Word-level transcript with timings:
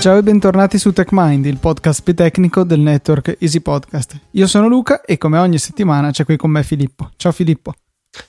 Ciao 0.00 0.16
e 0.16 0.22
bentornati 0.22 0.78
su 0.78 0.92
TechMind, 0.92 1.44
il 1.46 1.58
podcast 1.58 2.04
più 2.04 2.14
tecnico 2.14 2.62
del 2.62 2.78
network 2.78 3.36
Easy 3.40 3.58
Podcast. 3.58 4.16
Io 4.30 4.46
sono 4.46 4.68
Luca 4.68 5.00
e 5.00 5.18
come 5.18 5.38
ogni 5.38 5.58
settimana 5.58 6.12
c'è 6.12 6.24
qui 6.24 6.36
con 6.36 6.52
me 6.52 6.62
Filippo. 6.62 7.10
Ciao 7.16 7.32
Filippo. 7.32 7.74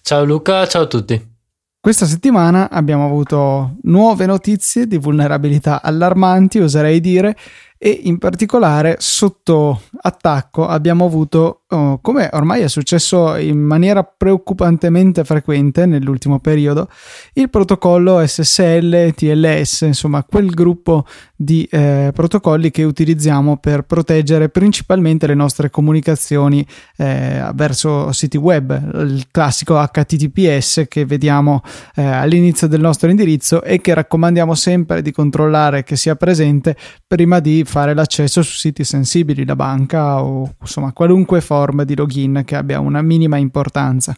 Ciao 0.02 0.26
Luca, 0.26 0.66
ciao 0.68 0.82
a 0.82 0.88
tutti. 0.88 1.38
Questa 1.80 2.08
settimana 2.08 2.72
abbiamo 2.72 3.06
avuto 3.06 3.76
nuove 3.84 4.26
notizie 4.26 4.88
di 4.88 4.98
vulnerabilità 4.98 5.84
allarmanti, 5.84 6.60
oserei 6.60 7.00
dire, 7.00 7.38
e 7.78 7.90
in 8.04 8.18
particolare 8.18 8.96
sotto 9.00 9.84
attacco 10.02 10.66
abbiamo 10.66 11.06
avuto, 11.06 11.59
oh, 11.70 12.00
come 12.02 12.30
ormai 12.34 12.62
è 12.62 12.68
successo 12.68 13.36
in 13.36 13.60
maniera 13.60 14.04
preoccupantemente 14.04 15.24
frequente 15.24 15.86
nell'ultimo 15.86 16.40
periodo, 16.40 16.90
il 17.34 17.50
protocollo 17.50 18.26
SSL 18.26 19.14
TLS, 19.14 19.82
insomma 19.82 20.24
quel 20.24 20.50
gruppo 20.50 21.06
di 21.36 21.68
eh, 21.70 22.12
protocolli 22.14 22.72
che 22.72 22.84
utilizziamo 22.84 23.58
per 23.58 23.84
proteggere 23.84 24.50
principalmente 24.50 25.28
le 25.28 25.36
nostre 25.36 25.70
comunicazioni 25.70 26.66
eh, 26.98 27.50
verso 27.54 28.12
siti 28.12 28.38
web, 28.38 28.72
il 28.96 29.28
classico 29.32 29.76
HTTPS 29.76 30.86
che 30.88 31.06
vediamo 31.06 31.62
eh, 31.96 32.04
all'inizio 32.04 32.68
del 32.68 32.82
nostro 32.82 33.10
indirizzo 33.10 33.62
e 33.62 33.80
che 33.80 33.94
raccomandiamo 33.94 34.56
sempre 34.56 35.02
di 35.02 35.12
controllare 35.12 35.84
che 35.84 35.96
sia 35.96 36.16
presente 36.16 36.76
prima 37.06 37.40
di 37.40 37.64
fare 37.64 37.94
l'accesso 37.94 38.42
su 38.42 38.58
siti 38.58 38.84
sensibili, 38.84 39.46
la 39.46 39.56
banca 39.56 40.24
o 40.24 40.56
insomma 40.60 40.92
qualunque 40.94 41.42
forma 41.42 41.59
di 41.86 41.96
login 41.96 42.44
che 42.46 42.56
abbia 42.56 42.80
una 42.80 43.02
minima 43.02 43.38
importanza. 43.38 44.16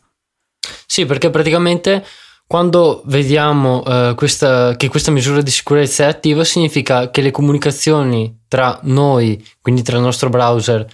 Sì, 0.86 1.06
perché 1.06 1.30
praticamente 1.30 2.04
quando 2.46 3.02
vediamo 3.06 3.82
uh, 3.82 4.14
questa, 4.14 4.76
che 4.76 4.90
questa 4.90 5.12
misura 5.12 5.42
di 5.42 5.52
sicurezza 5.52 6.04
è 6.04 6.08
attiva 6.08 6.44
significa 6.44 7.10
che 7.10 7.22
le 7.22 7.32
comunicazioni 7.32 8.44
tra 8.48 8.78
noi, 8.84 9.42
quindi 9.62 9.84
tra 9.84 9.96
il 9.96 10.04
nostro 10.04 10.30
browser 10.30 10.86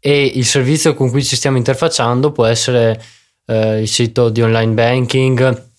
e 0.00 0.24
il 0.24 0.44
servizio 0.44 0.92
con 0.94 1.10
cui 1.10 1.22
ci 1.22 1.36
stiamo 1.36 1.56
interfacciando 1.56 2.32
può 2.32 2.46
essere 2.46 3.00
uh, 3.46 3.78
il 3.78 3.88
sito 3.88 4.28
di 4.28 4.42
online 4.42 4.72
banking 4.72 5.72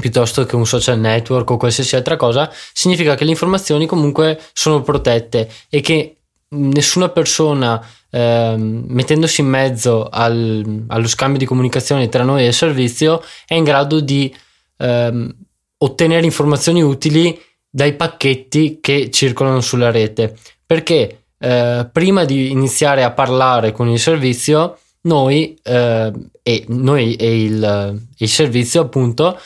piuttosto 0.00 0.46
che 0.46 0.56
un 0.56 0.66
social 0.66 0.98
network 0.98 1.50
o 1.50 1.56
qualsiasi 1.56 1.96
altra 1.96 2.16
cosa, 2.16 2.50
significa 2.72 3.14
che 3.14 3.24
le 3.24 3.30
informazioni 3.30 3.86
comunque 3.86 4.40
sono 4.52 4.82
protette 4.82 5.50
e 5.68 5.80
che 5.80 6.17
nessuna 6.50 7.08
persona 7.10 7.84
eh, 8.10 8.54
mettendosi 8.56 9.40
in 9.40 9.48
mezzo 9.48 10.08
al, 10.08 10.84
allo 10.86 11.08
scambio 11.08 11.38
di 11.38 11.44
comunicazione 11.44 12.08
tra 12.08 12.22
noi 12.22 12.44
e 12.44 12.48
il 12.48 12.54
servizio 12.54 13.22
è 13.46 13.54
in 13.54 13.64
grado 13.64 14.00
di 14.00 14.34
eh, 14.78 15.34
ottenere 15.78 16.24
informazioni 16.24 16.82
utili 16.82 17.38
dai 17.70 17.94
pacchetti 17.94 18.78
che 18.80 19.10
circolano 19.10 19.60
sulla 19.60 19.90
rete. 19.90 20.36
Perché 20.64 21.24
eh, 21.38 21.88
prima 21.92 22.24
di 22.24 22.50
iniziare 22.50 23.04
a 23.04 23.12
parlare 23.12 23.72
con 23.72 23.88
il 23.88 23.98
servizio 23.98 24.78
noi, 25.02 25.58
eh, 25.62 26.12
e, 26.42 26.64
noi 26.68 27.14
e 27.14 27.42
il, 27.42 28.02
il 28.16 28.28
servizio 28.28 28.82
appunto 28.82 29.38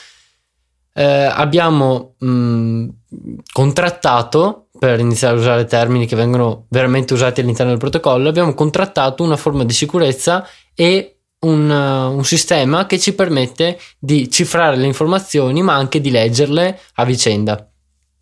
eh, 0.94 1.04
abbiamo 1.04 2.14
mh, 2.18 2.88
contrattato, 3.52 4.61
per 4.82 4.98
iniziare 4.98 5.36
a 5.36 5.38
usare 5.38 5.64
termini 5.64 6.06
che 6.06 6.16
vengono 6.16 6.66
veramente 6.70 7.12
usati 7.12 7.40
all'interno 7.40 7.70
del 7.70 7.78
protocollo, 7.78 8.28
abbiamo 8.28 8.52
contrattato 8.52 9.22
una 9.22 9.36
forma 9.36 9.62
di 9.62 9.72
sicurezza 9.72 10.44
e 10.74 11.18
un, 11.42 11.70
uh, 11.70 12.12
un, 12.12 12.24
sistema 12.24 12.86
che 12.86 12.98
ci 12.98 13.14
permette 13.14 13.78
di 13.96 14.28
cifrare 14.28 14.74
le 14.74 14.86
informazioni 14.86 15.62
ma 15.62 15.76
anche 15.76 16.00
di 16.00 16.10
leggerle 16.10 16.80
a 16.94 17.04
vicenda. 17.04 17.64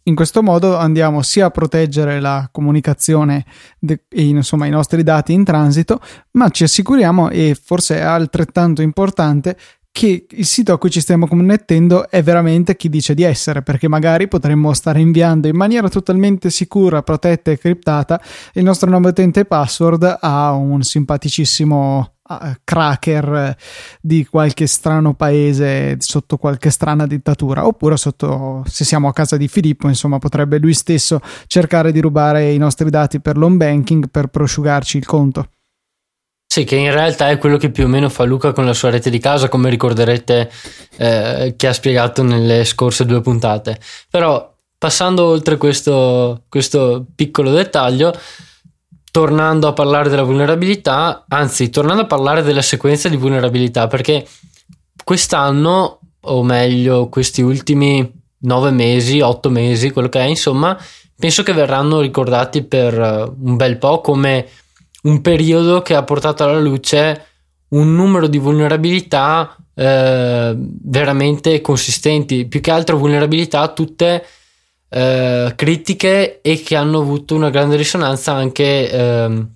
In 0.03 0.15
questo 0.15 0.43
modo 0.43 0.77
andiamo 0.77 1.23
sia 1.23 1.47
a 1.47 1.51
proteggere 1.51 2.21
la 2.21 2.47
comunicazione 2.53 3.47
e 3.81 3.99
insomma 4.23 4.67
i 4.67 4.71
nostri 4.71 5.03
dati 5.03 5.33
in 5.33 5.45
transito, 5.45 5.99
ma 6.33 6.51
ci 6.51 6.65
assicuriamo, 6.65 7.31
e 7.31 7.57
forse 7.59 7.97
è 7.97 8.03
altrettanto 8.03 8.83
importante, 8.83 9.57
che 9.93 10.27
il 10.29 10.47
sito 10.47 10.73
a 10.73 10.79
cui 10.79 10.91
ci 10.91 11.01
stiamo 11.01 11.27
connettendo 11.27 12.09
è 12.09 12.23
veramente 12.23 12.77
chi 12.77 12.89
dice 12.89 13.15
di 13.15 13.23
essere, 13.23 13.63
perché 13.63 13.89
magari 13.89 14.29
potremmo 14.29 14.73
stare 14.73 15.01
inviando 15.01 15.49
in 15.49 15.57
maniera 15.57 15.89
totalmente 15.89 16.51
sicura, 16.51 17.03
protetta 17.03 17.51
e 17.51 17.59
criptata 17.59 18.21
il 18.55 18.63
nostro 18.63 18.89
nome 18.89 19.09
utente 19.09 19.41
e 19.41 19.45
password 19.45 20.19
a 20.21 20.53
un 20.53 20.83
simpaticissimo 20.83 22.15
cracker 22.63 23.57
di 24.01 24.25
qualche 24.25 24.69
strano 24.69 25.15
paese 25.15 25.97
sotto 25.99 26.37
qualche 26.37 26.71
strana 26.71 27.07
dittatura, 27.07 27.67
oppure 27.67 27.97
sotto, 27.97 28.63
se 28.67 28.85
siamo 28.85 29.09
a 29.09 29.13
casa 29.13 29.37
di 29.37 29.49
Filippo, 29.49 29.89
insomma, 29.89 30.19
potrebbe 30.19 30.59
lui 30.59 30.75
stesso 30.75 31.21
cercare 31.47 31.91
di 31.91 32.01
rubare 32.01 32.53
i 32.53 32.59
nostri 32.59 32.89
dati 32.89 33.21
per 33.21 33.37
l'home 33.37 33.57
banking 33.57 34.09
per 34.11 34.29
prosciugarci 34.29 34.97
il 34.99 35.07
conto. 35.07 35.49
Sì, 36.53 36.65
che 36.65 36.75
in 36.75 36.91
realtà 36.91 37.31
è 37.31 37.39
quello 37.39 37.57
che 37.59 37.71
più 37.71 37.85
o 37.85 37.87
meno 37.87 38.09
fa 38.09 38.25
Luca 38.25 38.51
con 38.51 38.65
la 38.65 38.75
sua 38.75 38.91
rete 38.91 39.09
di 39.09 39.21
casa, 39.21 39.49
come 39.49 39.71
ricorderete 39.71 40.51
eh, 40.97 41.55
che 41.57 41.67
ha 41.69 41.73
spiegato 41.73 42.25
nelle 42.25 42.65
scorse 42.65 43.07
due 43.07 43.21
puntate. 43.21 43.79
Però 44.11 44.53
passando 44.77 45.27
oltre 45.27 45.57
questo, 45.57 46.43
questo 46.49 47.07
piccolo 47.15 47.53
dettaglio, 47.53 48.13
tornando 49.13 49.69
a 49.69 49.73
parlare 49.73 50.09
della 50.09 50.25
vulnerabilità, 50.25 51.25
anzi 51.29 51.71
tornando 51.71 52.03
a 52.03 52.07
parlare 52.07 52.43
della 52.43 52.63
sequenza 52.63 53.09
di 53.09 53.17
vulnerabilità, 53.17 53.87
perché 53.87 54.27
quest'anno, 55.05 56.01
o 56.21 56.43
meglio 56.43 57.09
questi 57.09 57.43
ultimi 57.43 58.13
nove 58.39 58.73
mesi, 58.73 59.21
otto 59.21 59.51
mesi, 59.51 59.93
quello 59.93 60.09
che 60.09 60.19
è, 60.19 60.25
insomma, 60.25 60.77
penso 61.17 61.45
che 61.45 61.53
verranno 61.53 62.01
ricordati 62.01 62.65
per 62.65 62.99
un 62.99 63.55
bel 63.55 63.79
po' 63.79 64.01
come 64.01 64.49
un 65.03 65.21
periodo 65.21 65.83
che 65.83 65.95
ha 65.95 66.03
portato 66.03 66.45
alla 66.45 66.59
luce 66.59 67.27
un 67.69 67.95
numero 67.95 68.27
di 68.27 68.39
vulnerabilità 68.39 69.57
eh, 69.75 70.55
veramente 70.57 71.61
consistenti, 71.61 72.47
più 72.47 72.61
che 72.61 72.71
altro 72.71 72.97
vulnerabilità 72.97 73.69
tutte 73.69 74.25
eh, 74.89 75.53
critiche 75.57 76.41
e 76.41 76.63
che 76.63 76.77
hanno 76.77 77.01
avuto 77.01 77.35
una 77.35 77.51
grande 77.51 77.77
risonanza 77.77 78.33
anche 78.33 78.91
eh, 78.91 79.47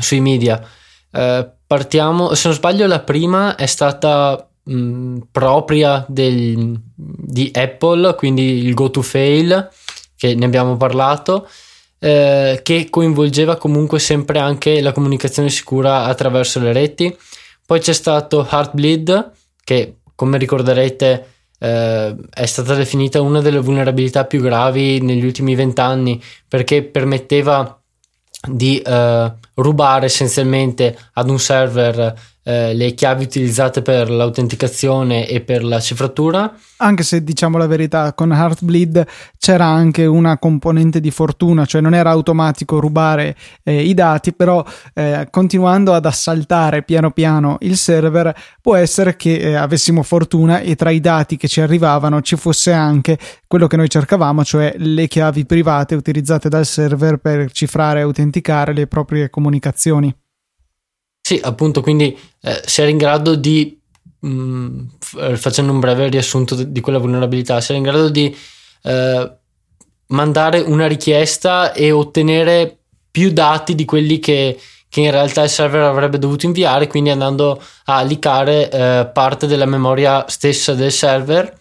sui 0.00 0.20
media. 0.20 0.64
Eh, 1.12 1.50
partiamo, 1.66 2.34
se 2.34 2.48
non 2.48 2.56
sbaglio, 2.56 2.86
la 2.86 3.00
prima 3.00 3.56
è 3.56 3.66
stata 3.66 4.48
mh, 4.62 5.18
propria 5.32 6.04
del, 6.08 6.80
di 6.94 7.50
Apple, 7.52 8.14
quindi 8.14 8.64
il 8.64 8.74
go 8.74 8.90
to 8.90 9.02
fail, 9.02 9.68
che 10.16 10.34
ne 10.34 10.44
abbiamo 10.44 10.76
parlato 10.76 11.48
eh, 12.00 12.60
che 12.62 12.88
coinvolgeva 12.90 13.56
comunque 13.56 13.98
sempre 13.98 14.38
anche 14.40 14.80
la 14.80 14.92
comunicazione 14.92 15.50
sicura 15.50 16.04
attraverso 16.04 16.58
le 16.58 16.72
reti. 16.72 17.16
Poi 17.64 17.78
c'è 17.78 17.92
stato 17.92 18.46
Heartbleed, 18.50 19.30
che 19.62 19.98
come 20.16 20.38
ricorderete 20.38 21.26
eh, 21.58 22.16
è 22.30 22.46
stata 22.46 22.74
definita 22.74 23.20
una 23.20 23.40
delle 23.40 23.60
vulnerabilità 23.60 24.24
più 24.24 24.40
gravi 24.40 25.00
negli 25.00 25.24
ultimi 25.24 25.54
vent'anni 25.54 26.20
perché 26.48 26.82
permetteva 26.82 27.78
di 28.48 28.80
eh, 28.80 29.32
rubare 29.54 30.06
essenzialmente 30.06 30.96
ad 31.12 31.28
un 31.28 31.38
server 31.38 32.14
eh, 32.42 32.74
le 32.74 32.94
chiavi 32.94 33.24
utilizzate 33.24 33.82
per 33.82 34.10
l'autenticazione 34.10 35.28
e 35.28 35.40
per 35.40 35.64
la 35.64 35.80
cifratura. 35.80 36.52
Anche 36.78 37.02
se 37.02 37.22
diciamo 37.22 37.58
la 37.58 37.66
verità, 37.66 38.14
con 38.14 38.32
Heartbleed 38.32 39.06
c'era 39.38 39.66
anche 39.66 40.06
una 40.06 40.38
componente 40.38 41.00
di 41.00 41.10
fortuna, 41.10 41.66
cioè 41.66 41.80
non 41.80 41.94
era 41.94 42.10
automatico 42.10 42.80
rubare 42.80 43.36
eh, 43.62 43.82
i 43.82 43.92
dati, 43.92 44.32
però 44.32 44.64
eh, 44.94 45.28
continuando 45.30 45.92
ad 45.92 46.06
assaltare 46.06 46.82
piano 46.82 47.10
piano 47.10 47.58
il 47.60 47.76
server, 47.76 48.34
può 48.62 48.76
essere 48.76 49.16
che 49.16 49.36
eh, 49.36 49.54
avessimo 49.54 50.02
fortuna 50.02 50.60
e 50.60 50.74
tra 50.76 50.90
i 50.90 51.00
dati 51.00 51.36
che 51.36 51.48
ci 51.48 51.60
arrivavano 51.60 52.22
ci 52.22 52.36
fosse 52.36 52.72
anche 52.72 53.18
quello 53.46 53.66
che 53.66 53.76
noi 53.76 53.90
cercavamo, 53.90 54.44
cioè 54.44 54.74
le 54.78 55.06
chiavi 55.06 55.44
private 55.44 55.94
utilizzate 55.94 56.48
dal 56.48 56.64
server 56.64 57.18
per 57.18 57.50
cifrare 57.52 58.00
e 58.00 58.02
autenticare 58.02 58.72
le 58.72 58.86
proprie 58.86 59.28
comunicazioni. 59.28 60.14
Sì, 61.30 61.38
appunto, 61.40 61.80
quindi 61.80 62.18
eh, 62.42 62.60
si 62.64 62.80
era 62.80 62.90
in 62.90 62.96
grado 62.96 63.36
di, 63.36 63.78
mh, 64.18 64.28
mm, 64.28 64.80
eh, 65.18 65.36
facendo 65.36 65.70
un 65.70 65.78
breve 65.78 66.08
riassunto 66.08 66.56
di 66.56 66.80
quella 66.80 66.98
vulnerabilità, 66.98 67.60
si 67.60 67.70
era 67.70 67.78
in 67.78 67.84
grado 67.84 68.08
di 68.08 68.36
eh, 68.82 69.32
mandare 70.08 70.58
una 70.58 70.88
richiesta 70.88 71.72
e 71.72 71.92
ottenere 71.92 72.78
più 73.12 73.30
dati 73.30 73.76
di 73.76 73.84
quelli 73.84 74.18
che, 74.18 74.58
che, 74.88 75.00
in 75.00 75.12
realtà 75.12 75.44
il 75.44 75.50
server 75.50 75.82
avrebbe 75.82 76.18
dovuto 76.18 76.46
inviare, 76.46 76.88
quindi 76.88 77.10
andando 77.10 77.62
a 77.84 78.02
licare 78.02 78.68
eh, 78.68 79.10
parte 79.12 79.46
della 79.46 79.66
memoria 79.66 80.24
stessa 80.26 80.74
del 80.74 80.90
server. 80.90 81.56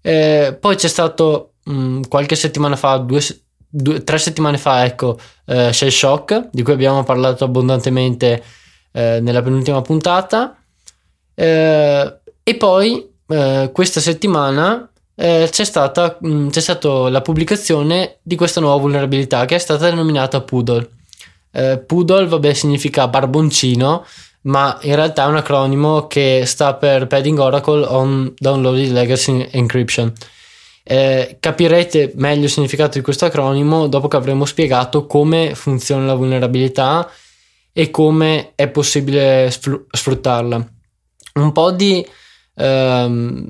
Eh, 0.00 0.56
poi 0.58 0.76
c'è 0.76 0.88
stato 0.88 1.56
mh, 1.64 1.74
mm, 1.74 2.02
qualche 2.08 2.36
settimana 2.36 2.76
fa, 2.76 2.96
due, 2.96 3.20
due, 3.68 4.02
tre 4.02 4.16
settimane 4.16 4.56
fa, 4.56 4.86
ecco, 4.86 5.18
eh, 5.44 5.74
Shell 5.74 5.90
Shock, 5.90 6.48
di 6.50 6.62
cui 6.62 6.72
abbiamo 6.72 7.04
parlato 7.04 7.44
abbondantemente 7.44 8.62
eh, 8.96 9.18
nella 9.20 9.42
penultima 9.42 9.82
puntata. 9.82 10.56
Eh, 11.34 12.18
e 12.44 12.54
poi 12.54 13.10
eh, 13.26 13.70
questa 13.72 14.00
settimana 14.00 14.88
eh, 15.16 15.48
c'è, 15.50 15.64
stata, 15.64 16.16
mh, 16.20 16.28
mm, 16.28 16.48
c'è 16.50 16.60
stata 16.60 17.08
la 17.08 17.20
pubblicazione 17.20 18.18
di 18.22 18.36
questa 18.36 18.60
nuova 18.60 18.80
vulnerabilità 18.80 19.44
che 19.46 19.56
è 19.56 19.58
stata 19.58 19.90
denominata 19.90 20.40
Poodle. 20.40 20.88
Poodle, 21.86 22.26
vabbè, 22.26 22.52
significa 22.52 23.06
barboncino, 23.06 24.04
ma 24.42 24.76
in 24.82 24.96
realtà 24.96 25.24
è 25.24 25.28
un 25.28 25.36
acronimo 25.36 26.08
che 26.08 26.42
sta 26.46 26.74
per 26.74 27.06
Padding 27.06 27.38
Oracle 27.38 27.84
on 27.84 28.34
Downloaded 28.36 28.90
Legacy 28.90 29.48
Encryption. 29.52 30.12
Eh, 30.82 31.36
capirete 31.38 32.12
meglio 32.16 32.44
il 32.44 32.50
significato 32.50 32.98
di 32.98 33.04
questo 33.04 33.24
acronimo 33.24 33.86
dopo 33.86 34.08
che 34.08 34.16
avremo 34.16 34.44
spiegato 34.44 35.06
come 35.06 35.54
funziona 35.54 36.06
la 36.06 36.14
vulnerabilità 36.14 37.08
e 37.76 37.90
come 37.90 38.52
è 38.54 38.68
possibile 38.68 39.50
sfruttarla. 39.50 40.72
Un 41.34 41.52
po' 41.52 41.72
di 41.72 42.06
ehm, 42.54 43.48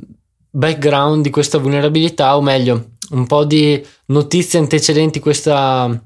background 0.48 1.22
di 1.22 1.28
questa 1.28 1.58
vulnerabilità, 1.58 2.34
o 2.34 2.40
meglio, 2.40 2.92
un 3.10 3.26
po' 3.26 3.44
di 3.44 3.84
notizie 4.06 4.58
antecedenti 4.58 5.20
questa, 5.20 6.02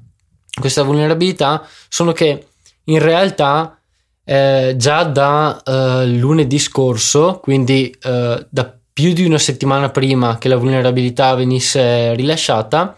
questa 0.59 0.83
vulnerabilità 0.83 1.65
sono 1.87 2.11
che 2.11 2.47
in 2.83 2.99
realtà 2.99 3.79
eh, 4.25 4.73
già 4.75 5.03
da 5.03 5.61
eh, 5.63 6.07
lunedì 6.07 6.59
scorso, 6.59 7.39
quindi 7.41 7.89
eh, 8.01 8.45
da 8.49 8.77
più 8.91 9.13
di 9.13 9.23
una 9.23 9.37
settimana 9.37 9.89
prima 9.91 10.37
che 10.37 10.49
la 10.49 10.57
vulnerabilità 10.57 11.35
venisse 11.35 12.13
rilasciata, 12.15 12.97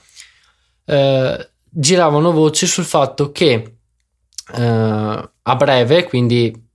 eh, 0.85 1.49
giravano 1.69 2.31
voci 2.31 2.65
sul 2.65 2.85
fatto 2.85 3.31
che 3.31 3.80
eh, 4.53 5.29
a 5.43 5.55
breve, 5.55 6.03
quindi 6.05 6.69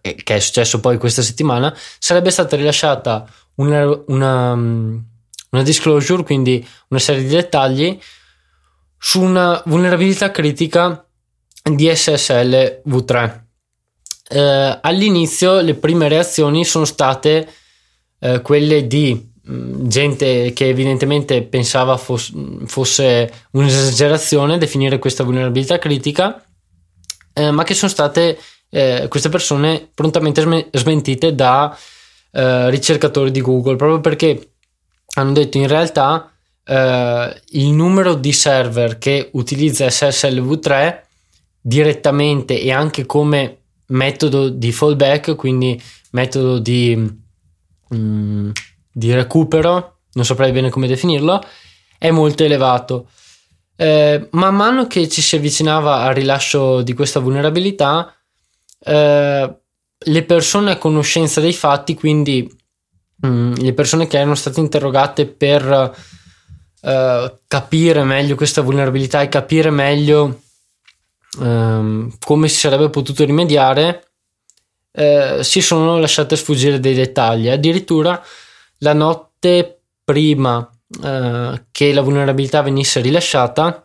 eh, 0.00 0.14
che 0.14 0.36
è 0.36 0.40
successo 0.40 0.80
poi 0.80 0.98
questa 0.98 1.22
settimana, 1.22 1.74
sarebbe 1.98 2.30
stata 2.30 2.56
rilasciata 2.56 3.28
una, 3.56 3.86
una, 4.06 4.52
una 4.52 5.62
disclosure, 5.62 6.22
quindi 6.22 6.66
una 6.88 7.00
serie 7.00 7.22
di 7.22 7.28
dettagli 7.28 7.98
su 8.98 9.20
una 9.20 9.62
vulnerabilità 9.66 10.30
critica 10.30 11.04
di 11.62 11.94
SSL 11.94 12.82
V3. 12.86 13.40
Eh, 14.30 14.78
all'inizio 14.82 15.60
le 15.60 15.74
prime 15.74 16.08
reazioni 16.08 16.64
sono 16.64 16.84
state 16.84 17.48
eh, 18.18 18.42
quelle 18.42 18.86
di 18.86 19.30
mm, 19.48 19.86
gente 19.86 20.52
che 20.52 20.68
evidentemente 20.68 21.42
pensava 21.42 21.96
fosse 21.96 23.32
un'esagerazione 23.52 24.58
definire 24.58 24.98
questa 24.98 25.24
vulnerabilità 25.24 25.78
critica, 25.78 26.42
eh, 27.32 27.50
ma 27.50 27.62
che 27.64 27.74
sono 27.74 27.90
state 27.90 28.38
eh, 28.70 29.06
queste 29.08 29.28
persone 29.28 29.88
prontamente 29.94 30.68
smentite 30.72 31.34
da 31.34 31.76
eh, 32.30 32.70
ricercatori 32.70 33.30
di 33.30 33.40
Google, 33.40 33.76
proprio 33.76 34.00
perché 34.00 34.52
hanno 35.14 35.32
detto 35.32 35.58
in 35.58 35.66
realtà 35.66 36.30
eh, 36.64 37.42
il 37.50 37.68
numero 37.68 38.14
di 38.14 38.32
server 38.32 38.98
che 38.98 39.30
utilizza 39.32 39.86
SSLv3 39.86 41.00
direttamente 41.60 42.60
e 42.60 42.70
anche 42.70 43.06
come 43.06 43.58
metodo 43.86 44.48
di 44.48 44.72
fallback, 44.72 45.34
quindi 45.34 45.80
metodo 46.10 46.58
di, 46.58 46.96
mm, 47.94 48.50
di 48.92 49.14
recupero, 49.14 50.00
non 50.12 50.24
saprei 50.24 50.52
bene 50.52 50.70
come 50.70 50.86
definirlo, 50.86 51.42
è 51.96 52.10
molto 52.10 52.44
elevato. 52.44 53.08
Eh, 53.80 54.26
man 54.32 54.56
mano 54.56 54.88
che 54.88 55.08
ci 55.08 55.22
si 55.22 55.36
avvicinava 55.36 56.00
al 56.00 56.12
rilascio 56.12 56.82
di 56.82 56.94
questa 56.94 57.20
vulnerabilità, 57.20 58.12
eh, 58.80 59.56
le 59.98 60.22
persone 60.24 60.72
a 60.72 60.78
conoscenza 60.78 61.40
dei 61.40 61.52
fatti, 61.52 61.94
quindi 61.94 62.50
mh, 63.20 63.28
mm, 63.28 63.52
le 63.54 63.72
persone 63.74 64.08
che 64.08 64.16
erano 64.16 64.34
state 64.34 64.58
interrogate 64.58 65.26
per 65.26 65.96
uh, 66.80 67.38
capire 67.46 68.02
meglio 68.02 68.34
questa 68.34 68.62
vulnerabilità 68.62 69.22
e 69.22 69.28
capire 69.28 69.70
meglio 69.70 70.40
um, 71.38 72.12
come 72.18 72.48
si 72.48 72.56
sarebbe 72.58 72.90
potuto 72.90 73.24
rimediare, 73.24 74.08
uh, 74.90 75.40
si 75.40 75.60
sono 75.60 75.98
lasciate 76.00 76.34
sfuggire 76.34 76.80
dei 76.80 76.94
dettagli. 76.94 77.48
Addirittura 77.48 78.20
la 78.78 78.92
notte 78.92 79.82
prima 80.02 80.68
uh, 80.88 81.60
che 81.70 81.92
la 81.92 82.02
vulnerabilità 82.02 82.62
venisse 82.62 83.00
rilasciata, 83.00 83.82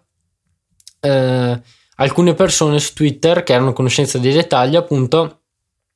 alcune 1.96 2.34
persone 2.34 2.80
su 2.80 2.94
Twitter 2.94 3.44
che 3.44 3.54
erano 3.54 3.72
a 3.72 3.74
conoscenza 3.74 4.18
dei 4.18 4.32
dettagli, 4.32 4.78
appunto, 4.78 5.42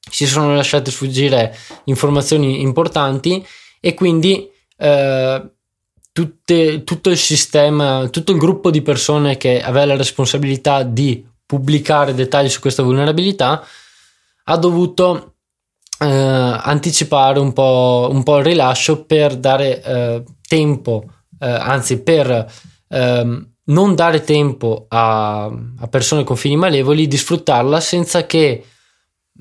si 0.10 0.26
sono 0.26 0.54
lasciate 0.56 0.92
sfuggire 0.92 1.56
informazioni 1.86 2.62
importanti 2.62 3.46
e 3.80 3.94
quindi 3.94 4.50
eh, 4.78 5.52
tutte, 6.12 6.84
tutto 6.84 7.10
il 7.10 7.18
sistema, 7.18 8.08
tutto 8.10 8.32
il 8.32 8.38
gruppo 8.38 8.72
di 8.72 8.82
persone 8.82 9.38
che 9.38 9.62
aveva 9.62 9.86
la 9.86 9.98
responsabilità 9.98 10.84
di 10.84 11.26
pubblicare 11.46 12.14
dettagli 12.14 12.50
su 12.50 12.60
questa 12.60 12.84
vulnerabilità 12.84 13.66
ha 14.50 14.58
dovuto 14.58 15.36
eh, 16.00 16.06
anticipare 16.06 17.40
un 17.40 17.54
po', 17.54 18.08
un 18.12 18.24
po', 18.24 18.38
il 18.38 18.46
rilascio 18.46 19.06
per 19.06 19.38
dare 19.38 19.82
eh, 19.82 20.24
tempo, 20.48 21.04
eh, 21.40 21.48
anzi 21.48 22.02
per 22.02 22.52
ehm, 22.88 23.52
non 23.66 23.96
dare 23.96 24.22
tempo 24.22 24.86
a, 24.88 25.44
a 25.46 25.88
persone 25.88 26.24
con 26.24 26.38
fini 26.38 26.56
malevoli 26.56 27.08
di 27.08 27.18
sfruttarla 27.18 27.80
senza 27.80 28.26
che 28.26 28.64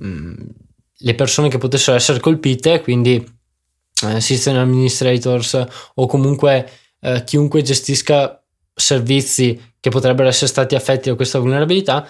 Mm, 0.03 0.35
le 0.99 1.15
persone 1.15 1.49
che 1.49 1.59
potessero 1.59 1.97
essere 1.97 2.21
colpite, 2.21 2.81
quindi 2.83 3.25
eh, 4.07 4.21
system 4.21 4.57
administrators 4.57 5.67
o 5.95 6.07
comunque 6.07 6.71
eh, 7.01 7.23
chiunque 7.25 7.63
gestisca 7.63 8.43
servizi 8.75 9.75
che 9.81 9.91
potrebbero 9.91 10.29
essere 10.29 10.49
stati 10.49 10.75
affetti 10.75 11.09
da 11.09 11.15
questa 11.15 11.39
vulnerabilità, 11.39 12.07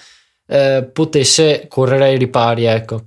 eh, 0.46 0.88
potesse 0.92 1.66
correre 1.68 2.06
ai 2.06 2.18
ripari, 2.18 2.64
ecco. 2.64 3.06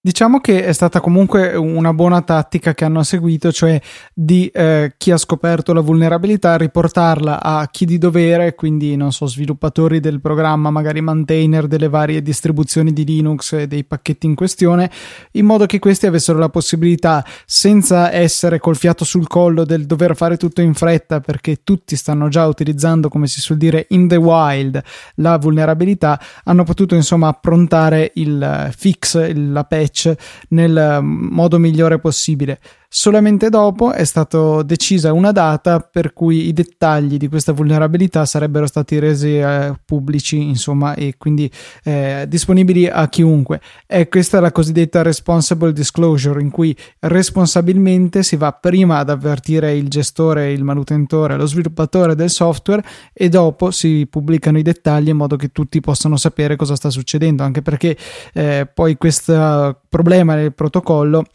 Diciamo 0.00 0.38
che 0.38 0.64
è 0.64 0.72
stata 0.72 1.00
comunque 1.00 1.56
una 1.56 1.92
buona 1.92 2.22
tattica 2.22 2.72
che 2.72 2.84
hanno 2.84 3.02
seguito, 3.02 3.50
cioè 3.50 3.80
di 4.14 4.46
eh, 4.46 4.94
chi 4.96 5.10
ha 5.10 5.16
scoperto 5.16 5.72
la 5.72 5.80
vulnerabilità 5.80 6.56
riportarla 6.56 7.42
a 7.42 7.66
chi 7.66 7.84
di 7.84 7.98
dovere, 7.98 8.54
quindi 8.54 8.94
non 8.94 9.10
so, 9.10 9.26
sviluppatori 9.26 9.98
del 9.98 10.20
programma, 10.20 10.70
magari 10.70 11.00
maintainer 11.00 11.66
delle 11.66 11.88
varie 11.88 12.22
distribuzioni 12.22 12.92
di 12.92 13.04
Linux 13.04 13.54
e 13.54 13.66
dei 13.66 13.82
pacchetti 13.82 14.26
in 14.26 14.36
questione, 14.36 14.88
in 15.32 15.44
modo 15.44 15.66
che 15.66 15.80
questi 15.80 16.06
avessero 16.06 16.38
la 16.38 16.48
possibilità, 16.48 17.26
senza 17.44 18.12
essere 18.12 18.60
col 18.60 18.76
fiato 18.76 19.04
sul 19.04 19.26
collo 19.26 19.64
del 19.64 19.84
dover 19.84 20.14
fare 20.14 20.36
tutto 20.36 20.60
in 20.60 20.74
fretta, 20.74 21.18
perché 21.18 21.64
tutti 21.64 21.96
stanno 21.96 22.28
già 22.28 22.46
utilizzando, 22.46 23.08
come 23.08 23.26
si 23.26 23.40
suol 23.40 23.58
dire, 23.58 23.86
in 23.88 24.06
the 24.06 24.14
wild 24.14 24.80
la 25.16 25.38
vulnerabilità, 25.38 26.20
hanno 26.44 26.62
potuto 26.62 26.94
insomma 26.94 27.26
approntare 27.26 28.12
il 28.14 28.70
fix, 28.76 29.32
la 29.34 29.64
patch 29.64 29.86
patch 29.88 30.14
nel 30.48 31.02
modo 31.02 31.58
migliore 31.58 31.98
possibile. 31.98 32.60
Solamente 32.90 33.50
dopo 33.50 33.92
è 33.92 34.02
stata 34.04 34.62
decisa 34.62 35.12
una 35.12 35.30
data 35.30 35.78
per 35.78 36.14
cui 36.14 36.48
i 36.48 36.54
dettagli 36.54 37.18
di 37.18 37.28
questa 37.28 37.52
vulnerabilità 37.52 38.24
sarebbero 38.24 38.66
stati 38.66 38.98
resi 38.98 39.38
eh, 39.38 39.78
pubblici, 39.84 40.40
insomma, 40.40 40.94
e 40.94 41.16
quindi 41.18 41.50
eh, 41.84 42.24
disponibili 42.26 42.86
a 42.86 43.06
chiunque. 43.10 43.60
E 43.86 44.08
questa 44.08 44.38
è 44.38 44.40
la 44.40 44.52
cosiddetta 44.52 45.02
responsible 45.02 45.74
disclosure, 45.74 46.40
in 46.40 46.50
cui 46.50 46.74
responsabilmente 47.00 48.22
si 48.22 48.36
va 48.36 48.52
prima 48.52 49.00
ad 49.00 49.10
avvertire 49.10 49.76
il 49.76 49.88
gestore, 49.88 50.50
il 50.50 50.64
manutentore, 50.64 51.36
lo 51.36 51.44
sviluppatore 51.44 52.14
del 52.14 52.30
software 52.30 52.82
e 53.12 53.28
dopo 53.28 53.70
si 53.70 54.06
pubblicano 54.08 54.56
i 54.56 54.62
dettagli 54.62 55.10
in 55.10 55.16
modo 55.18 55.36
che 55.36 55.52
tutti 55.52 55.78
possano 55.80 56.16
sapere 56.16 56.56
cosa 56.56 56.74
sta 56.74 56.88
succedendo, 56.88 57.42
anche 57.42 57.60
perché 57.60 57.98
eh, 58.32 58.66
poi 58.72 58.96
questo 58.96 59.82
problema 59.90 60.36
nel 60.36 60.54
protocollo 60.54 61.26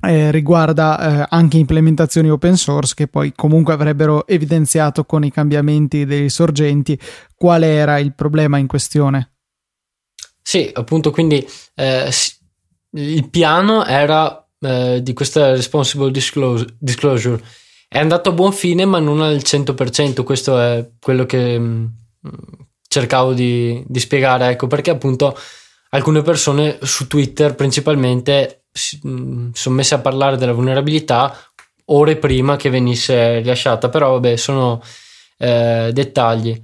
eh, 0.00 0.30
riguarda 0.30 1.22
eh, 1.22 1.26
anche 1.30 1.58
implementazioni 1.58 2.30
open 2.30 2.56
source 2.56 2.94
che 2.94 3.08
poi 3.08 3.32
comunque 3.34 3.72
avrebbero 3.72 4.26
evidenziato 4.26 5.04
con 5.04 5.24
i 5.24 5.30
cambiamenti 5.30 6.04
dei 6.04 6.30
sorgenti 6.30 6.98
qual 7.34 7.62
era 7.64 7.98
il 7.98 8.14
problema 8.14 8.58
in 8.58 8.66
questione. 8.66 9.32
Sì, 10.40 10.70
appunto, 10.72 11.10
quindi 11.10 11.46
eh, 11.74 12.10
il 12.92 13.28
piano 13.28 13.84
era 13.84 14.48
eh, 14.60 15.00
di 15.02 15.12
questa 15.12 15.50
responsible 15.50 16.10
disclosure, 16.10 16.74
disclosure, 16.78 17.42
È 17.86 17.98
andato 17.98 18.30
a 18.30 18.32
buon 18.32 18.52
fine, 18.52 18.84
ma 18.84 18.98
non 18.98 19.20
al 19.20 19.36
100%. 19.36 20.22
Questo 20.22 20.58
è 20.58 20.90
quello 21.00 21.26
che 21.26 21.58
mh, 21.58 21.92
mm, 22.26 22.32
cercavo 22.86 23.32
di, 23.32 23.82
di 23.86 23.98
spiegare. 23.98 24.48
Ecco 24.48 24.66
perché, 24.66 24.90
appunto, 24.90 25.36
alcune 25.90 26.22
persone 26.22 26.78
su 26.82 27.06
Twitter 27.06 27.54
principalmente 27.54 28.66
si 28.78 28.98
sono 29.52 29.74
messe 29.74 29.94
a 29.94 29.98
parlare 29.98 30.36
della 30.36 30.52
vulnerabilità 30.52 31.36
ore 31.86 32.16
prima 32.16 32.56
che 32.56 32.70
venisse 32.70 33.38
rilasciata, 33.38 33.88
però 33.88 34.12
vabbè, 34.12 34.36
sono 34.36 34.82
eh, 35.38 35.90
dettagli. 35.92 36.60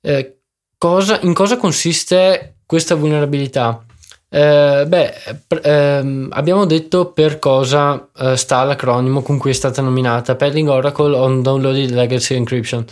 Eh, 0.00 0.40
cosa, 0.76 1.20
in 1.22 1.34
cosa 1.34 1.56
consiste 1.56 2.56
questa 2.66 2.94
vulnerabilità? 2.94 3.84
Eh, 4.30 4.84
beh, 4.86 5.14
pr- 5.46 5.66
ehm, 5.66 6.28
abbiamo 6.32 6.66
detto 6.66 7.12
per 7.12 7.38
cosa 7.38 8.10
eh, 8.16 8.36
sta 8.36 8.62
l'acronimo 8.64 9.22
con 9.22 9.38
cui 9.38 9.50
è 9.50 9.54
stata 9.54 9.80
nominata 9.80 10.36
Padding 10.36 10.68
Oracle 10.68 11.16
on 11.16 11.42
Downloaded 11.42 11.90
Legacy 11.90 12.34
Encryption. 12.34 12.84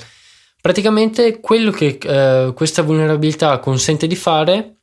Praticamente 0.60 1.40
quello 1.40 1.70
che 1.70 1.98
eh, 2.00 2.52
questa 2.54 2.82
vulnerabilità 2.82 3.58
consente 3.58 4.06
di 4.06 4.16
fare 4.16 4.76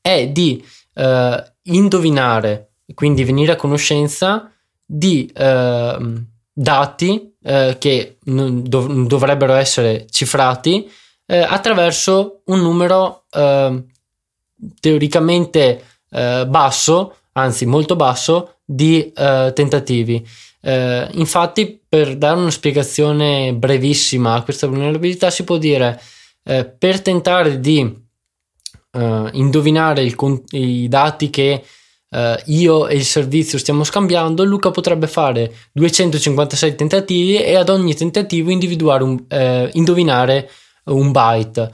è 0.00 0.28
di 0.28 0.62
eh, 0.94 1.52
indovinare, 1.62 2.71
quindi 2.94 3.24
venire 3.24 3.52
a 3.52 3.56
conoscenza 3.56 4.50
di 4.84 5.30
ehm, 5.34 6.26
dati 6.52 7.34
eh, 7.42 7.76
che 7.78 8.18
dov- 8.22 9.06
dovrebbero 9.06 9.54
essere 9.54 10.06
cifrati 10.10 10.90
eh, 11.26 11.38
attraverso 11.38 12.42
un 12.46 12.60
numero 12.60 13.24
ehm, 13.30 13.84
teoricamente 14.80 15.84
eh, 16.10 16.46
basso, 16.46 17.16
anzi 17.32 17.66
molto 17.66 17.96
basso, 17.96 18.56
di 18.64 19.12
eh, 19.12 19.52
tentativi. 19.54 20.26
Eh, 20.60 21.08
infatti, 21.12 21.80
per 21.88 22.16
dare 22.16 22.38
una 22.38 22.50
spiegazione 22.50 23.54
brevissima 23.54 24.34
a 24.34 24.42
questa 24.42 24.66
vulnerabilità, 24.66 25.30
si 25.30 25.44
può 25.44 25.56
dire 25.56 26.00
eh, 26.44 26.64
per 26.64 27.00
tentare 27.00 27.60
di 27.60 27.80
eh, 28.92 29.30
indovinare 29.32 30.02
il, 30.02 30.42
i 30.50 30.88
dati 30.88 31.30
che 31.30 31.64
eh, 32.12 32.42
io 32.46 32.86
e 32.86 32.94
il 32.94 33.04
servizio 33.04 33.58
stiamo 33.58 33.84
scambiando, 33.84 34.44
Luca 34.44 34.70
potrebbe 34.70 35.06
fare 35.06 35.52
256 35.72 36.74
tentativi 36.74 37.36
e 37.36 37.56
ad 37.56 37.68
ogni 37.68 37.94
tentativo 37.94 38.50
individuare 38.50 39.02
un, 39.02 39.24
indovinare 39.72 40.50
un 40.84 41.10
byte. 41.10 41.72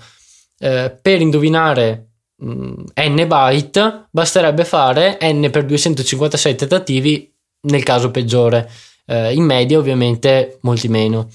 per 0.59 1.21
indovinare 1.21 2.09
Mm, 2.45 2.85
n 2.95 3.27
byte, 3.27 4.07
basterebbe 4.13 4.65
fare 4.65 5.19
n 5.21 5.49
per 5.51 5.65
256 5.65 6.55
tentativi 6.55 7.33
nel 7.63 7.83
caso 7.83 8.11
peggiore. 8.11 8.71
Eh, 9.07 9.35
in 9.35 9.45
media, 9.45 9.79
ovviamente, 9.79 10.59
molti 10.63 10.89
meno. 10.89 11.29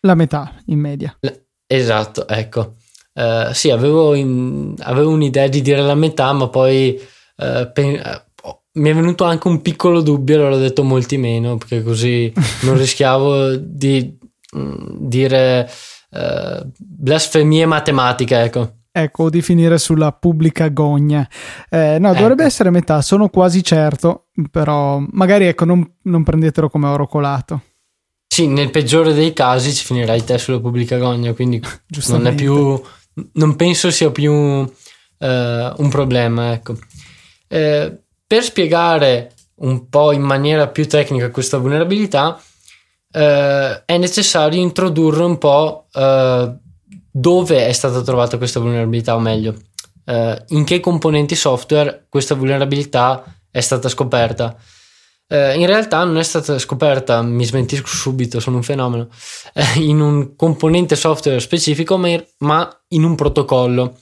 La 0.00 0.14
metà 0.14 0.52
in 0.66 0.78
media. 0.78 1.16
Esatto, 1.66 2.28
ecco. 2.28 2.74
Eh, 3.14 3.50
sì, 3.52 3.70
avevo, 3.70 4.14
in, 4.14 4.74
avevo, 4.80 5.10
un'idea 5.10 5.48
di 5.48 5.62
dire 5.62 5.80
la 5.80 5.94
metà, 5.94 6.32
ma 6.32 6.48
poi 6.48 7.00
eh, 7.36 7.72
eh, 7.74 8.22
mi 8.74 8.88
è 8.88 8.94
venuto 8.94 9.24
anche 9.24 9.48
un 9.48 9.60
piccolo 9.60 10.00
dubbio, 10.00 10.36
allora 10.36 10.54
ho 10.54 10.58
detto 10.58 10.82
molti 10.82 11.18
meno, 11.18 11.56
perché 11.56 11.82
così 11.82 12.32
non 12.62 12.76
rischiavo 12.76 13.56
di 13.56 14.18
mm, 14.56 14.74
dire 14.98 15.70
eh, 16.10 16.66
blasfemie 16.78 17.66
matematiche, 17.66 18.40
ecco. 18.40 18.76
Ecco, 18.94 19.30
di 19.30 19.40
finire 19.40 19.78
sulla 19.78 20.12
pubblica 20.12 20.68
gogna. 20.68 21.26
Eh, 21.70 21.96
no, 21.98 22.12
dovrebbe 22.12 22.42
ecco. 22.42 22.42
essere 22.42 22.70
metà, 22.70 23.00
sono 23.00 23.28
quasi 23.30 23.64
certo, 23.64 24.26
però 24.50 25.02
magari 25.12 25.46
ecco, 25.46 25.64
non, 25.64 25.96
non, 26.02 26.22
prendetelo 26.22 26.68
come 26.68 26.88
oro 26.88 27.06
colato. 27.06 27.62
Sì, 28.26 28.46
nel 28.46 28.70
peggiore 28.70 29.14
dei 29.14 29.32
casi 29.32 29.72
ci 29.72 29.84
finirai 29.84 30.24
te 30.24 30.36
sulla 30.38 30.60
pubblica 30.60 30.98
gogna, 30.98 31.32
quindi 31.32 31.60
non 32.08 32.26
è 32.26 32.34
più, 32.34 32.80
non 33.32 33.56
penso 33.56 33.90
sia 33.90 34.10
più 34.10 34.32
uh, 34.32 34.66
un 35.18 35.88
problema, 35.88 36.52
ecco. 36.52 36.76
Eh, 37.48 38.02
per 38.32 38.44
spiegare 38.44 39.34
un 39.56 39.90
po' 39.90 40.10
in 40.10 40.22
maniera 40.22 40.66
più 40.68 40.88
tecnica 40.88 41.30
questa 41.30 41.58
vulnerabilità, 41.58 42.40
eh, 43.12 43.84
è 43.84 43.98
necessario 43.98 44.58
introdurre 44.58 45.22
un 45.22 45.36
po' 45.36 45.88
uh, 45.92 46.58
dove 47.10 47.66
è 47.66 47.72
stata 47.72 48.00
trovata 48.00 48.38
questa 48.38 48.58
vulnerabilità, 48.58 49.16
o 49.16 49.18
meglio, 49.18 49.54
eh, 50.06 50.44
in 50.48 50.64
che 50.64 50.80
componenti 50.80 51.34
software 51.34 52.06
questa 52.08 52.34
vulnerabilità 52.34 53.22
è 53.50 53.60
stata 53.60 53.90
scoperta. 53.90 54.56
Eh, 55.28 55.58
in 55.58 55.66
realtà 55.66 56.02
non 56.02 56.16
è 56.16 56.22
stata 56.22 56.58
scoperta, 56.58 57.20
mi 57.20 57.44
smentisco 57.44 57.86
subito, 57.86 58.40
sono 58.40 58.56
un 58.56 58.62
fenomeno, 58.62 59.08
eh, 59.52 59.80
in 59.80 60.00
un 60.00 60.36
componente 60.36 60.96
software 60.96 61.38
specifico, 61.38 61.98
ma 61.98 62.82
in 62.88 63.04
un 63.04 63.14
protocollo. 63.14 63.98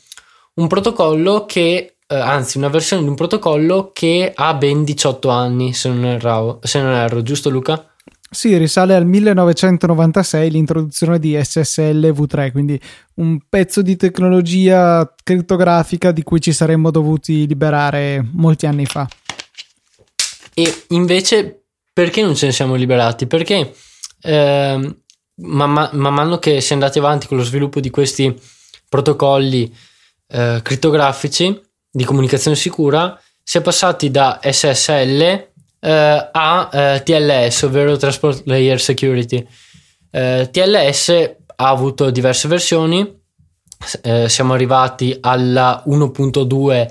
Un 0.55 0.69
protocollo 0.69 1.47
che, 1.47 1.97
eh, 2.11 2.17
anzi, 2.17 2.59
una 2.59 2.69
versione 2.69 3.05
di 3.05 3.09
un 3.09 3.15
protocollo 3.15 3.93
che 3.95 4.33
ha 4.35 4.55
ben 4.55 4.83
18 4.83 5.29
anni, 5.29 5.73
se 5.73 5.89
non 5.91 6.05
erro, 6.05 6.59
se 6.61 6.83
non 6.83 6.93
erro 6.93 7.23
giusto 7.23 7.51
Luca? 7.51 7.89
Sì, 8.29 8.57
risale 8.57 8.97
al 8.97 9.07
1996 9.07 10.51
l'introduzione 10.51 11.21
di 11.21 11.39
SSL 11.41 12.11
V3, 12.11 12.51
quindi 12.51 12.81
un 13.15 13.39
pezzo 13.49 13.81
di 13.81 13.95
tecnologia 13.95 15.09
criptografica 15.23 16.11
di 16.11 16.25
cui 16.25 16.41
ci 16.41 16.53
saremmo 16.53 16.91
dovuti 16.91 17.47
liberare 17.47 18.25
molti 18.33 18.67
anni 18.67 18.87
fa. 18.87 19.09
E 20.53 20.85
invece 20.89 21.63
perché 21.93 22.23
non 22.23 22.35
ce 22.35 22.47
ne 22.47 22.53
siamo 22.53 22.75
liberati? 22.75 23.29
Perché 23.29 23.73
eh, 24.23 24.97
man, 25.35 25.71
man, 25.71 25.91
man 25.93 26.15
mano 26.15 26.39
che 26.39 26.61
si 26.61 26.71
è 26.71 26.75
andati 26.75 26.99
avanti 26.99 27.29
con 27.29 27.37
lo 27.37 27.45
sviluppo 27.45 27.79
di 27.79 27.91
questi 27.91 28.37
protocolli 28.89 29.73
eh, 30.27 30.61
criptografici 30.63 31.69
di 31.91 32.05
comunicazione 32.05 32.57
sicura, 32.57 33.21
si 33.43 33.59
è 33.59 33.63
passati 33.63 34.11
da 34.11 34.39
SSL 34.43 35.49
eh, 35.81 36.29
a 36.33 36.71
eh, 36.73 37.03
TLS, 37.03 37.63
ovvero 37.63 37.97
Transport 37.97 38.43
Layer 38.45 38.81
Security. 38.81 39.47
Eh, 40.11 40.49
TLS 40.51 41.09
ha 41.57 41.69
avuto 41.69 42.11
diverse 42.11 42.49
versioni, 42.49 43.19
eh, 44.03 44.29
siamo 44.29 44.53
arrivati 44.53 45.17
alla 45.21 45.83
1.2 45.87 46.91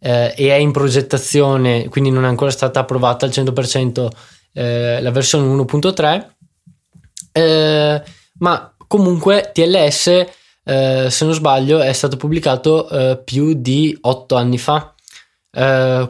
eh, 0.00 0.34
e 0.36 0.48
è 0.48 0.54
in 0.54 0.72
progettazione, 0.72 1.88
quindi 1.88 2.10
non 2.10 2.24
è 2.24 2.28
ancora 2.28 2.50
stata 2.50 2.80
approvata 2.80 3.26
al 3.26 3.32
100% 3.32 4.08
eh, 4.52 5.00
la 5.00 5.10
versione 5.10 5.46
1.3, 7.32 8.02
ma 8.38 8.74
comunque 8.86 9.50
TLS, 9.52 10.26
se 10.62 11.24
non 11.24 11.34
sbaglio, 11.34 11.80
è 11.80 11.92
stato 11.92 12.16
pubblicato 12.16 13.22
più 13.24 13.54
di 13.54 13.96
8 14.00 14.36
anni 14.36 14.58
fa. 14.58 14.94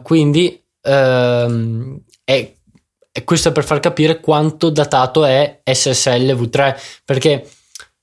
quindi 0.03 0.61
ehm, 0.81 2.01
e, 2.23 2.55
e 3.11 3.23
questo 3.23 3.49
è 3.49 3.51
per 3.51 3.63
far 3.63 3.79
capire 3.79 4.19
quanto 4.19 4.69
datato 4.69 5.25
è 5.25 5.61
SSL 5.63 6.31
V3, 6.33 6.75
perché 7.03 7.47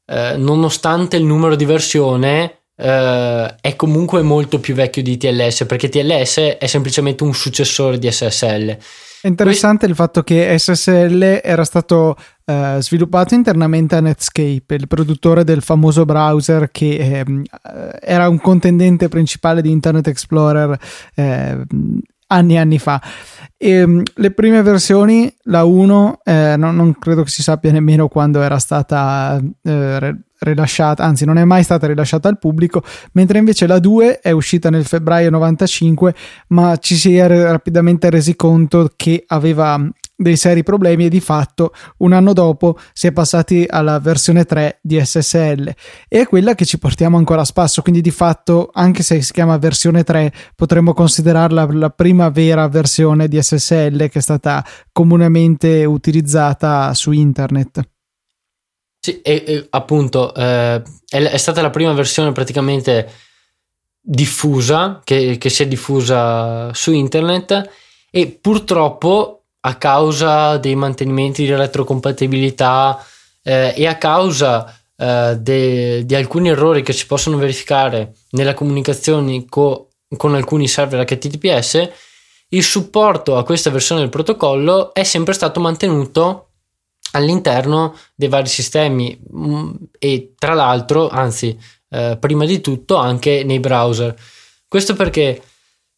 eh, 0.06 0.36
nonostante 0.36 1.16
il 1.16 1.24
numero 1.24 1.56
di 1.56 1.64
versione 1.64 2.64
eh, 2.76 3.54
è 3.60 3.76
comunque 3.76 4.22
molto 4.22 4.60
più 4.60 4.74
vecchio 4.74 5.02
di 5.02 5.16
TLS, 5.16 5.64
perché 5.66 5.88
TLS 5.88 6.56
è 6.58 6.66
semplicemente 6.66 7.24
un 7.24 7.34
successore 7.34 7.98
di 7.98 8.10
SSL. 8.10 8.76
È 9.20 9.26
interessante 9.26 9.86
il 9.86 9.94
fatto 9.94 10.22
che 10.22 10.56
SSL 10.58 11.40
era 11.42 11.64
stato 11.64 12.16
uh, 12.48 12.80
sviluppato 12.80 13.34
internamente 13.34 13.94
a 13.96 14.00
Netscape, 14.00 14.74
il 14.74 14.88
produttore 14.88 15.44
del 15.44 15.62
famoso 15.62 16.04
browser 16.04 16.70
che 16.70 17.24
um, 17.26 17.42
era 18.00 18.28
un 18.28 18.40
contendente 18.40 19.08
principale 19.08 19.62
di 19.62 19.70
Internet 19.70 20.08
Explorer 20.08 20.78
uh, 21.16 22.02
anni 22.28 22.54
e 22.54 22.58
anni 22.58 22.78
fa. 22.78 23.00
E, 23.56 23.70
ehm, 23.70 24.02
le 24.14 24.30
prime 24.32 24.62
versioni, 24.62 25.32
la 25.44 25.64
1, 25.64 26.20
eh, 26.24 26.54
non, 26.56 26.76
non, 26.76 26.98
credo 26.98 27.22
che 27.22 27.30
si 27.30 27.42
sappia 27.42 27.72
nemmeno 27.72 28.08
quando 28.08 28.40
era 28.40 28.58
stata 28.58 29.40
eh, 29.62 30.16
rilasciata, 30.40 31.04
anzi 31.04 31.24
non 31.24 31.38
è 31.38 31.44
mai 31.44 31.62
stata 31.62 31.86
rilasciata 31.86 32.28
al 32.28 32.38
pubblico, 32.38 32.82
mentre 33.12 33.38
invece 33.38 33.66
la 33.66 33.78
2 33.78 34.20
è 34.20 34.30
uscita 34.30 34.70
nel 34.70 34.84
febbraio 34.84 35.30
95, 35.30 36.14
ma 36.48 36.76
ci 36.76 36.96
si 36.96 37.16
è 37.16 37.26
rapidamente 37.26 38.10
resi 38.10 38.36
conto 38.36 38.90
che 38.94 39.24
aveva 39.26 39.80
dei 40.20 40.36
seri 40.36 40.64
problemi 40.64 41.04
e 41.04 41.08
di 41.08 41.20
fatto 41.20 41.72
un 41.98 42.12
anno 42.12 42.32
dopo 42.32 42.76
si 42.92 43.06
è 43.06 43.12
passati 43.12 43.64
alla 43.68 44.00
versione 44.00 44.44
3 44.44 44.80
di 44.82 45.00
SSL 45.00 45.68
e 46.08 46.20
è 46.20 46.26
quella 46.26 46.56
che 46.56 46.64
ci 46.64 46.76
portiamo 46.76 47.16
ancora 47.16 47.42
a 47.42 47.44
spasso 47.44 47.82
quindi 47.82 48.00
di 48.00 48.10
fatto 48.10 48.68
anche 48.72 49.04
se 49.04 49.22
si 49.22 49.32
chiama 49.32 49.56
versione 49.58 50.02
3 50.02 50.32
potremmo 50.56 50.92
considerarla 50.92 51.68
la 51.70 51.90
prima 51.90 52.30
vera 52.30 52.66
versione 52.66 53.28
di 53.28 53.40
SSL 53.40 54.08
che 54.08 54.18
è 54.18 54.20
stata 54.20 54.66
comunemente 54.90 55.84
utilizzata 55.84 56.92
su 56.94 57.12
internet. 57.12 57.88
Sì 58.98 59.20
e, 59.20 59.44
e 59.46 59.66
appunto 59.70 60.34
eh, 60.34 60.82
è, 61.08 61.22
è, 61.22 61.36
stata 61.36 61.62
la 61.62 61.70
prima 61.70 61.92
versione 61.92 62.32
praticamente 62.32 63.08
diffusa 64.00 65.00
che, 65.04 65.38
che 65.38 65.48
si 65.48 65.62
è 65.62 65.68
diffusa 65.68 66.74
su 66.74 66.90
internet 66.90 67.70
e 68.10 68.26
purtroppo 68.40 69.37
a 69.60 69.74
causa 69.76 70.56
dei 70.56 70.74
mantenimenti 70.74 71.44
di 71.44 71.54
retrocompatibilità 71.54 73.04
eh, 73.42 73.74
e 73.76 73.86
a 73.86 73.96
causa 73.96 74.74
eh, 74.96 75.36
de, 75.38 76.04
di 76.04 76.14
alcuni 76.14 76.48
errori 76.48 76.82
che 76.82 76.92
si 76.92 77.06
possono 77.06 77.36
verificare 77.36 78.14
nella 78.30 78.54
comunicazione 78.54 79.44
co, 79.46 79.90
con 80.16 80.34
alcuni 80.34 80.68
server 80.68 81.04
HTTPS, 81.04 81.90
il 82.50 82.62
supporto 82.62 83.36
a 83.36 83.44
questa 83.44 83.70
versione 83.70 84.00
del 84.00 84.10
protocollo 84.10 84.94
è 84.94 85.02
sempre 85.02 85.34
stato 85.34 85.60
mantenuto 85.60 86.48
all'interno 87.12 87.96
dei 88.14 88.28
vari 88.28 88.48
sistemi 88.48 89.18
mm, 89.34 89.70
e 89.98 90.34
tra 90.38 90.54
l'altro, 90.54 91.08
anzi, 91.08 91.58
eh, 91.90 92.16
prima 92.18 92.44
di 92.44 92.60
tutto 92.60 92.96
anche 92.96 93.44
nei 93.44 93.60
browser. 93.60 94.14
Questo 94.66 94.94
perché 94.94 95.42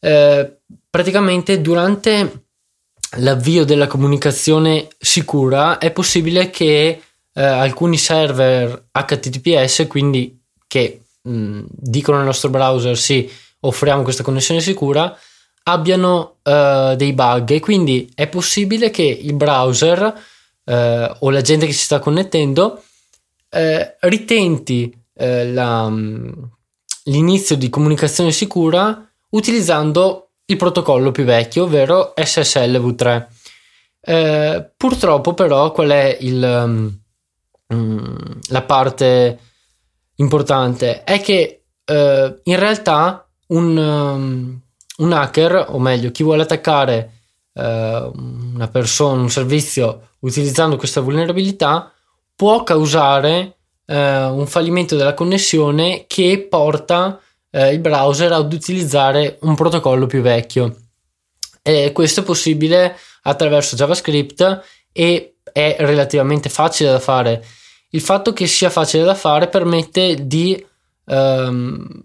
eh, 0.01 0.61
praticamente 0.89 1.61
durante 1.61 2.49
l'avvio 3.19 3.65
della 3.65 3.87
comunicazione 3.87 4.89
sicura 4.99 5.79
è 5.79 5.91
possibile 5.91 6.51
che 6.51 7.03
eh, 7.33 7.43
alcuni 7.43 7.97
server 7.97 8.89
HTTPS, 8.93 9.87
quindi 9.89 10.41
che 10.67 11.03
mh, 11.23 11.63
dicono 11.67 12.19
nel 12.19 12.27
nostro 12.27 12.51
browser 12.51 12.97
sì, 12.97 13.31
offriamo 13.61 14.03
questa 14.03 14.23
connessione 14.23 14.61
sicura, 14.61 15.17
abbiano 15.65 16.37
uh, 16.43 16.95
dei 16.97 17.13
bug. 17.13 17.51
E 17.51 17.61
quindi 17.61 18.11
è 18.15 18.29
possibile 18.29 18.91
che 18.91 19.03
il 19.03 19.35
browser 19.35 20.01
uh, 20.65 20.73
o 21.19 21.31
la 21.31 21.41
gente 21.41 21.67
che 21.67 21.73
si 21.73 21.85
sta 21.85 21.99
connettendo 21.99 22.83
uh, 23.51 23.59
ritenti 24.01 24.97
la, 25.23 25.87
l'inizio 27.05 27.55
di 27.55 27.69
comunicazione 27.69 28.33
sicura 28.33 29.07
utilizzando 29.31 30.30
il 30.51 30.57
protocollo 30.57 31.11
più 31.11 31.25
vecchio, 31.25 31.65
ovvero 31.65 32.13
SSL 32.17 32.77
v3. 32.77 33.27
purtroppo 34.77 35.35
però 35.35 35.73
qual 35.73 35.91
è 35.91 36.17
il, 36.21 36.91
um, 37.69 38.41
la 38.49 38.63
parte 38.63 39.39
importante? 40.17 41.05
È 41.05 41.21
che 41.21 41.63
in 41.91 42.57
realtà 42.57 43.29
un... 43.49 43.77
Um, 43.77 44.63
un 45.01 45.13
hacker, 45.13 45.67
o 45.71 45.79
meglio, 45.79 46.11
chi 46.11 46.23
vuole 46.23 46.43
attaccare 46.43 47.13
eh, 47.55 48.11
una 48.15 48.69
persona, 48.69 49.21
un 49.21 49.31
servizio 49.31 50.11
utilizzando 50.21 50.77
questa 50.77 51.01
vulnerabilità, 51.01 51.93
può 52.35 52.63
causare 52.63 53.57
eh, 53.87 54.25
un 54.25 54.47
fallimento 54.47 54.97
della 54.97 55.15
connessione 55.15 56.05
che 56.07 56.47
porta 56.49 57.21
eh, 57.51 57.73
il 57.73 57.81
browser 57.81 58.33
ad 58.33 58.53
utilizzare 58.53 59.39
un 59.43 59.55
protocollo 59.55 60.07
più 60.07 60.21
vecchio. 60.21 60.77
E 61.63 61.93
questo 61.93 62.21
è 62.21 62.25
possibile 62.25 62.97
attraverso 63.23 63.77
JavaScript 63.77 64.63
e 64.93 65.37
è 65.53 65.77
relativamente 65.81 66.49
facile 66.49 66.91
da 66.91 67.01
fare. 67.01 67.45
Il 67.91 68.01
fatto 68.01 68.33
che 68.33 68.47
sia 68.47 68.71
facile 68.71 69.05
da 69.05 69.15
fare 69.15 69.49
permette 69.49 70.27
di 70.27 70.65
ehm, 71.07 72.05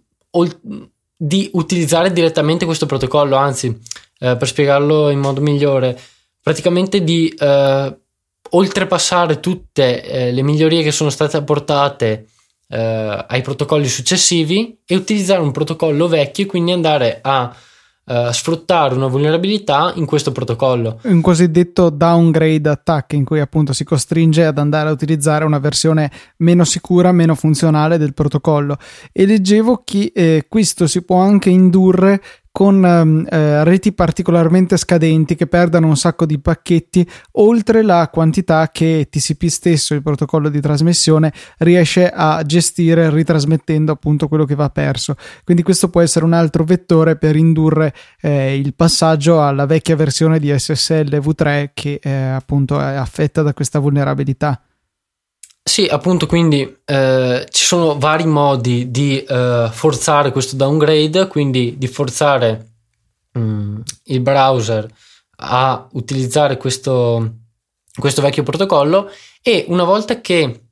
di 1.18 1.50
utilizzare 1.54 2.12
direttamente 2.12 2.66
questo 2.66 2.86
protocollo, 2.86 3.36
anzi, 3.36 3.68
eh, 4.20 4.36
per 4.36 4.48
spiegarlo 4.48 5.10
in 5.10 5.20
modo 5.20 5.42
migliore, 5.42 5.98
praticamente 6.42 7.04
di 7.04 7.28
eh, 7.30 7.98
oltrepassare 8.50 9.40
tutte 9.40 10.04
eh, 10.04 10.32
le 10.32 10.42
migliorie 10.42 10.84
che 10.84 10.92
sono 10.92 11.10
state 11.10 11.38
apportate 11.38 12.28
eh, 12.68 13.26
ai 13.28 13.42
protocolli 13.42 13.88
successivi 13.88 14.78
e 14.86 14.96
utilizzare 14.96 15.42
un 15.42 15.52
protocollo 15.52 16.08
vecchio 16.08 16.46
e 16.46 16.48
quindi 16.48 16.72
andare 16.72 17.20
a 17.22 17.56
Uh, 18.08 18.30
sfruttare 18.30 18.94
una 18.94 19.08
vulnerabilità 19.08 19.92
in 19.96 20.06
questo 20.06 20.32
protocollo. 20.32 21.00
Un 21.06 21.22
cosiddetto 21.22 21.90
downgrade 21.90 22.70
attack 22.70 23.14
in 23.14 23.26
cui 23.26 23.40
appunto 23.40 23.74
si 23.74 23.84
costringe 23.84 24.46
ad 24.46 24.60
andare 24.60 24.90
a 24.90 24.92
utilizzare 24.92 25.44
una 25.44 25.58
versione 25.58 26.12
meno 26.38 26.66
sicura, 26.66 27.12
meno 27.12 27.34
funzionale 27.34 27.98
del 27.98 28.14
protocollo. 28.14 28.78
E 29.12 29.26
leggevo 29.26 29.82
che 29.84 30.12
eh, 30.14 30.46
questo 30.48 30.86
si 30.86 31.02
può 31.02 31.18
anche 31.18 31.50
indurre 31.50 32.22
con 32.56 32.86
ehm, 32.86 33.28
eh, 33.30 33.66
reti 33.66 33.92
particolarmente 33.92 34.78
scadenti 34.78 35.36
che 35.36 35.46
perdano 35.46 35.88
un 35.88 35.98
sacco 35.98 36.26
di 36.26 36.40
pacchetti 36.40 37.06
oltre 37.34 37.82
la 37.82 38.08
quantità 38.10 38.70
che 38.72 39.10
TCP 39.12 39.48
stesso, 39.48 39.94
il 39.94 40.02
protocollo 40.02 40.48
di 40.48 40.62
trasmissione, 40.62 41.34
riesce 41.58 42.10
a 42.10 42.42
gestire 42.44 43.10
ritrasmettendo 43.10 43.92
appunto 43.92 44.30
quello 44.30 44.46
che 44.46 44.56
va 44.56 44.70
perso. 44.70 45.18
Quindi 45.44 45.64
questo 45.64 45.90
può 45.90 46.00
essere 46.00 46.24
un 46.24 46.32
altro 46.32 46.64
vettore 46.64 47.18
per 47.18 47.36
indurre 47.36 47.94
eh, 48.22 48.58
il 48.58 48.74
passaggio 48.74 49.46
alla 49.46 49.66
vecchia 49.66 49.98
versione 49.98 50.40
di 50.40 50.58
SSL 50.58 51.10
V3 51.10 51.72
che 51.74 52.00
eh, 52.02 52.10
appunto 52.10 52.80
è 52.80 52.94
affetta 52.96 53.42
da 53.42 53.54
questa 53.54 53.80
vulnerabilità. 53.80 54.62
Sì, 55.68 55.86
appunto, 55.88 56.28
quindi 56.28 56.78
eh, 56.86 57.48
ci 57.50 57.66
sono 57.66 57.98
vari 57.98 58.28
modi 58.28 58.92
di 58.92 59.22
eh, 59.24 59.68
forzare 59.72 60.32
questo 60.32 60.56
downgrade, 60.56 61.28
quindi 61.28 61.76
di 61.76 61.88
forzare 61.88 62.74
mh, 63.32 63.40
mm, 63.40 63.80
il 64.04 64.20
browser 64.22 64.88
a 65.38 65.88
utilizzare 65.94 66.58
questo, 66.58 67.38
questo, 67.98 68.22
vecchio 68.22 68.44
protocollo 68.44 69.10
e 69.42 69.66
una 69.68 69.84
volta 69.84 70.22
che 70.22 70.66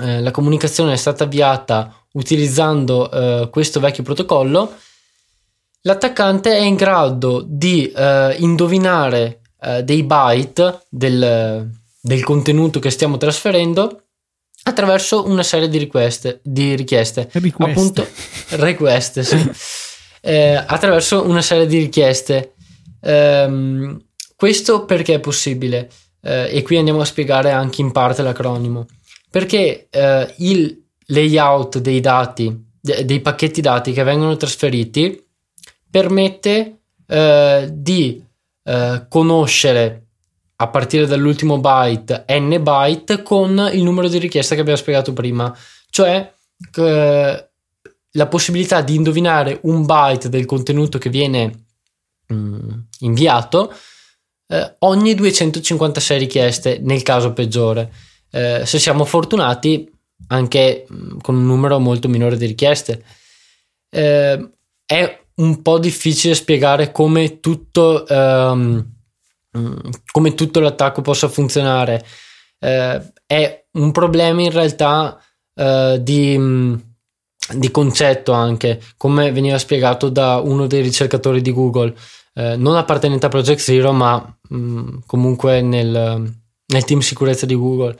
eh, 0.00 0.20
la 0.22 0.30
comunicazione 0.30 0.94
è 0.94 0.96
stata 0.96 1.24
avviata 1.24 1.94
utilizzando 2.12 3.10
eh, 3.10 3.50
questo 3.50 3.78
vecchio 3.78 4.04
protocollo, 4.04 4.74
l'attaccante 5.82 6.50
è 6.56 6.62
in 6.62 6.76
grado 6.76 7.44
di 7.46 7.92
eh, 7.92 8.36
indovinare 8.38 9.42
eh, 9.60 9.84
dei 9.84 10.02
byte 10.02 10.86
del, 10.88 11.70
del 12.00 12.24
contenuto 12.24 12.80
che 12.80 12.90
stiamo 12.90 13.18
trasferendo 13.18 13.98
attraverso 14.64 15.26
una 15.26 15.42
serie 15.42 15.68
di, 15.68 15.78
richieste, 15.78 16.40
di 16.42 16.74
richieste. 16.74 17.28
Request. 17.32 17.70
Appunto, 17.70 18.06
request, 18.56 19.20
sì. 19.20 19.50
eh, 20.20 20.54
attraverso 20.54 21.26
una 21.26 21.42
serie 21.42 21.66
di 21.66 21.78
richieste. 21.78 22.54
Um, 23.00 24.02
questo 24.36 24.84
perché 24.84 25.14
è 25.14 25.20
possibile? 25.20 25.90
Eh, 26.22 26.56
e 26.56 26.62
qui 26.62 26.78
andiamo 26.78 27.00
a 27.00 27.04
spiegare 27.04 27.50
anche 27.50 27.82
in 27.82 27.92
parte 27.92 28.22
l'acronimo. 28.22 28.86
Perché 29.30 29.88
eh, 29.90 30.34
il 30.38 30.82
layout 31.06 31.78
dei 31.78 32.00
dati, 32.00 32.66
de- 32.80 33.04
dei 33.04 33.20
pacchetti 33.20 33.60
dati 33.60 33.92
che 33.92 34.02
vengono 34.02 34.36
trasferiti, 34.36 35.22
permette 35.90 36.78
eh, 37.06 37.68
di 37.70 38.24
eh, 38.62 39.06
conoscere 39.08 40.03
a 40.56 40.68
partire 40.68 41.06
dall'ultimo 41.06 41.58
byte 41.58 42.24
n 42.28 42.62
byte 42.62 43.22
con 43.22 43.70
il 43.72 43.82
numero 43.82 44.08
di 44.08 44.18
richiesta 44.18 44.54
che 44.54 44.60
abbiamo 44.60 44.78
spiegato 44.78 45.12
prima, 45.12 45.56
cioè 45.90 46.32
eh, 46.76 47.48
la 48.10 48.26
possibilità 48.26 48.80
di 48.80 48.94
indovinare 48.94 49.58
un 49.62 49.84
byte 49.84 50.28
del 50.28 50.44
contenuto 50.44 50.98
che 50.98 51.10
viene 51.10 51.66
mm, 52.32 52.70
inviato 53.00 53.72
eh, 54.46 54.76
ogni 54.80 55.14
256 55.14 56.18
richieste 56.18 56.78
nel 56.80 57.02
caso 57.02 57.32
peggiore. 57.32 57.92
Eh, 58.30 58.62
se 58.64 58.78
siamo 58.78 59.04
fortunati 59.04 59.90
anche 60.28 60.86
mm, 60.90 61.18
con 61.20 61.34
un 61.36 61.46
numero 61.46 61.78
molto 61.78 62.08
minore 62.08 62.36
di 62.36 62.46
richieste. 62.46 63.04
Eh, 63.90 64.50
è 64.86 65.22
un 65.36 65.62
po' 65.62 65.78
difficile 65.78 66.34
spiegare 66.34 66.92
come 66.92 67.40
tutto 67.40 68.06
ehm, 68.06 68.93
come 70.10 70.34
tutto 70.34 70.60
l'attacco 70.60 71.02
possa 71.02 71.28
funzionare. 71.28 72.04
Eh, 72.58 73.12
è 73.26 73.66
un 73.72 73.92
problema 73.92 74.42
in 74.42 74.50
realtà 74.50 75.20
eh, 75.54 75.98
di, 76.00 76.36
mm, 76.38 76.74
di, 77.56 77.70
concetto 77.70 78.32
anche, 78.32 78.80
come 78.96 79.32
veniva 79.32 79.58
spiegato 79.58 80.08
da 80.08 80.38
uno 80.38 80.66
dei 80.66 80.82
ricercatori 80.82 81.40
di 81.40 81.52
Google, 81.52 81.94
eh, 82.34 82.56
non 82.56 82.76
appartenente 82.76 83.26
a 83.26 83.28
Project 83.28 83.60
Zero, 83.60 83.92
ma 83.92 84.16
mh, 84.48 84.56
mm, 84.56 84.98
comunque 85.06 85.60
nel, 85.60 86.32
nel, 86.66 86.84
team 86.84 87.00
sicurezza 87.00 87.46
di 87.46 87.54
Google. 87.54 87.96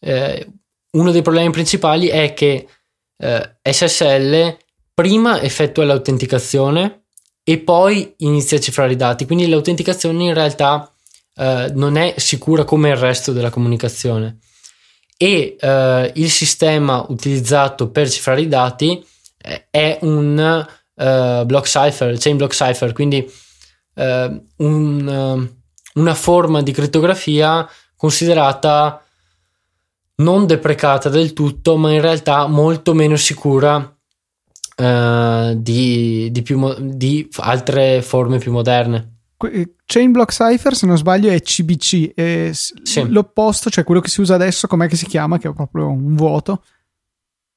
Eh, 0.00 0.46
uno 0.92 1.10
dei 1.10 1.22
problemi 1.22 1.50
principali 1.50 2.06
è 2.08 2.34
che 2.34 2.68
eh, 3.16 3.56
SSL 3.62 4.56
prima 4.92 5.40
effettua 5.40 5.84
l'autenticazione 5.84 7.03
e 7.44 7.58
poi 7.58 8.14
inizia 8.18 8.56
a 8.56 8.60
cifrare 8.60 8.92
i 8.92 8.96
dati. 8.96 9.26
Quindi 9.26 9.46
l'autenticazione 9.46 10.24
in 10.24 10.34
realtà 10.34 10.90
eh, 11.36 11.70
non 11.74 11.96
è 11.96 12.14
sicura 12.16 12.64
come 12.64 12.88
il 12.88 12.96
resto 12.96 13.32
della 13.32 13.50
comunicazione 13.50 14.38
e 15.16 15.56
eh, 15.60 16.12
il 16.14 16.30
sistema 16.30 17.04
utilizzato 17.08 17.90
per 17.90 18.08
cifrare 18.08 18.40
i 18.40 18.48
dati 18.48 19.04
eh, 19.38 19.66
è 19.70 19.98
un 20.02 20.66
uh, 20.94 21.44
block 21.44 21.66
cipher, 21.66 22.16
chain 22.18 22.36
block 22.36 22.54
cipher, 22.54 22.92
quindi 22.92 23.30
uh, 23.94 24.44
un, 24.56 25.06
uh, 25.06 26.00
una 26.00 26.14
forma 26.14 26.62
di 26.62 26.72
crittografia 26.72 27.68
considerata 27.96 29.02
non 30.16 30.46
deprecata 30.46 31.08
del 31.08 31.32
tutto, 31.32 31.76
ma 31.76 31.92
in 31.92 32.00
realtà 32.00 32.46
molto 32.46 32.94
meno 32.94 33.16
sicura 33.16 33.94
Uh, 34.76 35.54
di, 35.54 36.30
di, 36.32 36.42
più, 36.42 36.74
di, 36.80 37.28
altre 37.36 38.02
forme 38.02 38.38
più 38.38 38.50
moderne. 38.50 39.12
Chain 39.86 40.10
Block 40.10 40.32
Cipher, 40.32 40.74
se 40.74 40.86
non 40.86 40.96
sbaglio, 40.96 41.30
è 41.30 41.40
CBC. 41.40 42.12
E 42.14 42.50
sì. 42.52 43.08
L'opposto, 43.08 43.70
cioè 43.70 43.84
quello 43.84 44.00
che 44.00 44.08
si 44.08 44.20
usa 44.20 44.34
adesso, 44.34 44.66
com'è 44.66 44.88
che 44.88 44.96
si 44.96 45.06
chiama? 45.06 45.38
Che 45.38 45.48
è 45.48 45.52
proprio 45.52 45.88
un 45.88 46.14
vuoto. 46.16 46.62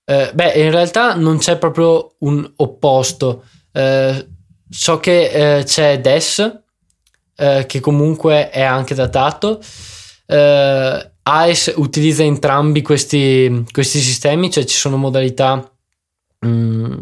Eh, 0.05 0.31
beh, 0.33 0.51
in 0.51 0.71
realtà 0.71 1.15
non 1.15 1.37
c'è 1.37 1.57
proprio 1.57 2.15
un 2.19 2.49
opposto. 2.57 3.43
Eh, 3.71 4.27
so 4.69 4.99
che 4.99 5.57
eh, 5.59 5.63
c'è 5.63 5.99
DES, 5.99 6.61
eh, 7.35 7.65
che 7.67 7.79
comunque 7.79 8.49
è 8.49 8.61
anche 8.61 8.95
datato. 8.95 9.59
Eh, 10.25 11.11
AES 11.23 11.73
utilizza 11.75 12.23
entrambi 12.23 12.81
questi, 12.81 13.65
questi, 13.71 13.99
sistemi, 13.99 14.49
cioè 14.49 14.63
ci 14.63 14.77
sono 14.77 14.97
modalità. 14.97 15.71
Mm, 16.45 17.01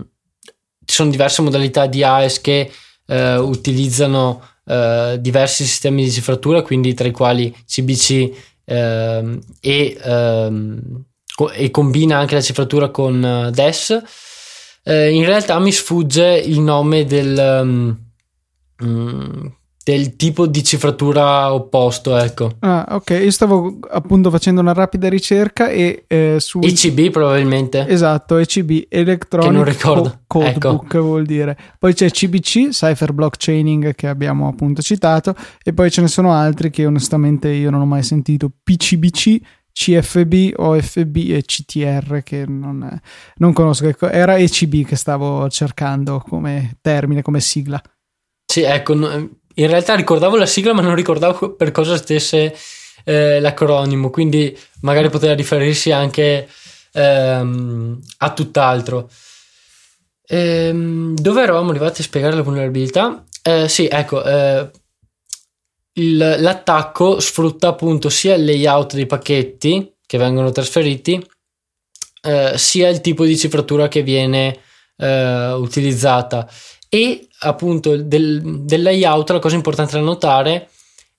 ci 0.86 0.96
sono 0.96 1.10
diverse 1.10 1.42
modalità 1.42 1.88
di 1.88 2.04
AES 2.04 2.42
che 2.42 2.72
eh, 3.08 3.38
utilizzano 3.38 4.42
eh, 4.66 5.18
diversi 5.20 5.66
sistemi 5.66 6.04
di 6.04 6.12
cifratura, 6.12 6.62
quindi 6.62 6.94
tra 6.94 7.08
i 7.08 7.12
quali 7.12 7.56
CBC 7.66 8.32
ehm, 8.66 9.40
e, 9.60 9.98
ehm, 10.02 11.04
co- 11.36 11.52
e, 11.52 11.70
combina 11.72 12.18
anche 12.18 12.36
la 12.36 12.42
cifratura 12.42 12.90
con 12.90 13.22
uh, 13.22 13.50
DES. 13.52 14.02
Eh, 14.84 15.12
in 15.12 15.26
realtà 15.26 15.60
mi 15.60 15.72
sfugge 15.72 16.38
il 16.38 16.60
nome 16.60 17.06
del, 17.06 17.98
um, 18.80 19.56
del 19.86 20.16
tipo 20.16 20.48
di 20.48 20.64
cifratura 20.64 21.54
opposto, 21.54 22.18
ecco. 22.18 22.54
Ah, 22.62 22.88
ok. 22.90 23.20
Io 23.22 23.30
stavo 23.30 23.78
appunto 23.92 24.32
facendo 24.32 24.60
una 24.60 24.74
rapida 24.74 25.08
ricerca 25.10 25.70
e 25.70 26.06
eh, 26.08 26.38
su 26.40 26.60
ECB 26.60 27.12
probabilmente. 27.12 27.88
Esatto, 27.88 28.38
ECB 28.38 28.88
Electronic 28.90 29.52
che 29.52 29.56
non 29.56 29.64
ricordo. 29.64 30.22
Co- 30.26 30.40
Codebook 30.40 30.86
ecco. 30.86 31.02
vuol 31.04 31.26
dire. 31.28 31.56
Poi 31.78 31.94
c'è 31.94 32.10
CBC, 32.10 32.70
Cipher 32.70 33.14
Blockchaining 33.14 33.94
che 33.94 34.08
abbiamo 34.08 34.48
appunto 34.48 34.82
citato 34.82 35.36
e 35.64 35.72
poi 35.72 35.92
ce 35.92 36.02
ne 36.02 36.08
sono 36.08 36.34
altri 36.34 36.72
che 36.72 36.88
onestamente 36.88 37.50
io 37.50 37.70
non 37.70 37.82
ho 37.82 37.86
mai 37.86 38.02
sentito. 38.02 38.50
PCBC 38.64 39.38
CFB, 39.72 40.54
OFB 40.56 41.16
e 41.30 41.44
CTR 41.46 42.24
che 42.24 42.44
non, 42.48 43.00
non 43.36 43.54
conosco. 43.54 43.88
Ecco, 43.88 44.10
era 44.10 44.36
ECB 44.36 44.84
che 44.84 44.96
stavo 44.96 45.48
cercando 45.50 46.24
come 46.28 46.78
termine, 46.82 47.22
come 47.22 47.40
sigla. 47.40 47.80
Sì, 48.52 48.62
ecco, 48.62 48.96
in 49.56 49.68
realtà 49.68 49.96
ricordavo 49.96 50.36
la 50.38 50.46
sigla, 50.46 50.74
ma 50.74 50.82
non 50.82 50.96
ricordavo 50.96 51.56
per 51.56 51.72
cosa 51.72 51.98
stesse 51.98 52.56
eh, 53.04 53.40
l'acronimo, 53.40 54.10
quindi 54.10 54.58
magari 54.82 55.10
poteva 55.10 55.34
riferirsi 55.34 55.92
anche 55.92 56.48
ehm, 56.92 58.00
a 58.18 58.34
tutt'altro. 58.34 59.10
Ehm, 60.28 61.14
dove 61.16 61.42
eravamo 61.42 61.70
arrivati 61.70 62.02
a 62.02 62.04
spiegare 62.04 62.36
la 62.36 62.42
vulnerabilità? 62.42 63.24
Eh, 63.42 63.70
sì, 63.70 63.88
ecco, 63.88 64.24
eh, 64.24 64.70
il, 65.94 66.18
l'attacco 66.18 67.20
sfrutta 67.20 67.70
appunto 67.70 68.10
sia 68.10 68.36
il 68.36 68.44
layout 68.44 68.96
dei 68.96 69.06
pacchetti 69.06 69.94
che 70.06 70.18
vengono 70.18 70.52
trasferiti, 70.52 71.24
eh, 72.24 72.54
sia 72.58 72.90
il 72.90 73.02
tipo 73.02 73.24
di 73.24 73.38
cifratura 73.38 73.88
che 73.88 74.02
viene 74.02 74.60
eh, 74.98 75.52
utilizzata 75.54 76.50
e 76.90 77.28
appunto 77.46 77.96
del, 77.96 78.64
del, 78.64 78.82
layout 78.82 79.30
la 79.32 79.40
cosa 79.40 79.56
importante 79.56 79.94
da 79.94 80.04
notare 80.04 80.70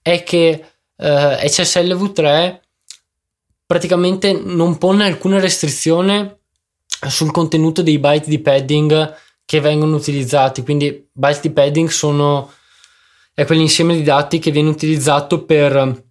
è 0.02 0.22
che 0.22 0.64
eh, 0.96 1.48
SSL 1.48 1.92
v3 1.94 2.60
praticamente 3.66 4.32
non 4.32 4.78
pone 4.78 5.06
alcuna 5.06 5.40
restrizione 5.40 6.38
sul 7.08 7.30
contenuto 7.30 7.82
dei 7.82 7.98
byte 7.98 8.28
di 8.28 8.40
padding 8.40 9.14
che 9.44 9.60
vengono 9.60 9.96
utilizzati. 9.96 10.62
Quindi 10.62 11.08
byte 11.12 11.40
di 11.42 11.50
padding 11.50 11.88
sono 11.88 12.52
è 13.34 13.44
quell'insieme 13.44 13.94
di 13.94 14.02
dati 14.02 14.38
che 14.38 14.50
viene 14.50 14.70
utilizzato 14.70 15.44
per 15.44 16.04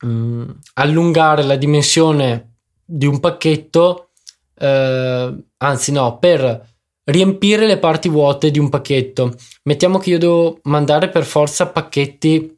um, 0.00 0.58
allungare 0.74 1.42
la 1.42 1.56
dimensione 1.56 2.54
di 2.82 3.04
un 3.04 3.20
pacchetto 3.20 4.12
eh, 4.56 5.34
anzi 5.58 5.92
no 5.92 6.18
per 6.18 6.73
riempire 7.04 7.66
le 7.66 7.78
parti 7.78 8.08
vuote 8.08 8.50
di 8.50 8.58
un 8.58 8.68
pacchetto. 8.68 9.34
Mettiamo 9.64 9.98
che 9.98 10.10
io 10.10 10.18
devo 10.18 10.58
mandare 10.64 11.08
per 11.08 11.24
forza 11.24 11.66
pacchetti 11.66 12.56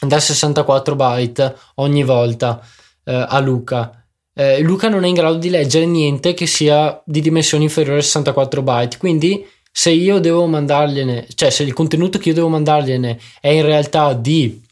da 0.00 0.20
64 0.20 0.94
byte 0.96 1.56
ogni 1.76 2.02
volta 2.02 2.60
eh, 3.04 3.24
a 3.28 3.38
Luca. 3.40 4.04
Eh, 4.34 4.60
Luca 4.60 4.88
non 4.88 5.04
è 5.04 5.08
in 5.08 5.14
grado 5.14 5.36
di 5.36 5.48
leggere 5.48 5.86
niente 5.86 6.34
che 6.34 6.46
sia 6.46 7.00
di 7.04 7.20
dimensione 7.20 7.64
inferiore 7.64 8.00
a 8.00 8.02
64 8.02 8.62
byte, 8.62 8.98
quindi 8.98 9.46
se 9.70 9.90
io 9.90 10.18
devo 10.20 10.46
mandargliene, 10.46 11.26
cioè 11.34 11.50
se 11.50 11.62
il 11.62 11.72
contenuto 11.72 12.18
che 12.18 12.30
io 12.30 12.34
devo 12.34 12.48
mandargliene 12.48 13.18
è 13.40 13.48
in 13.48 13.64
realtà 13.64 14.12
di 14.14 14.62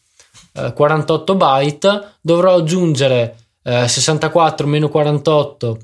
eh, 0.54 0.72
48 0.74 1.34
byte, 1.34 2.16
dovrò 2.20 2.56
aggiungere 2.56 3.36
64 3.64 4.66
eh, 4.66 4.68
meno 4.68 4.90
48 4.90 5.78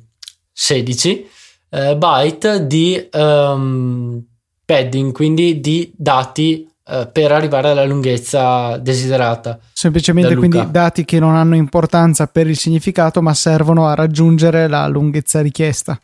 16 0.52 1.28
eh, 1.70 1.96
byte 1.96 2.66
di 2.66 3.08
um, 3.12 4.22
padding, 4.64 5.12
quindi 5.12 5.60
di 5.60 5.92
dati 5.96 6.68
eh, 6.90 7.08
per 7.12 7.30
arrivare 7.30 7.70
alla 7.70 7.84
lunghezza 7.84 8.76
desiderata. 8.78 9.58
Semplicemente 9.72 10.34
quindi 10.34 10.60
dati 10.70 11.04
che 11.04 11.20
non 11.20 11.36
hanno 11.36 11.54
importanza 11.54 12.26
per 12.26 12.48
il 12.48 12.56
significato, 12.56 13.22
ma 13.22 13.32
servono 13.32 13.86
a 13.86 13.94
raggiungere 13.94 14.66
la 14.66 14.88
lunghezza 14.88 15.40
richiesta. 15.40 16.00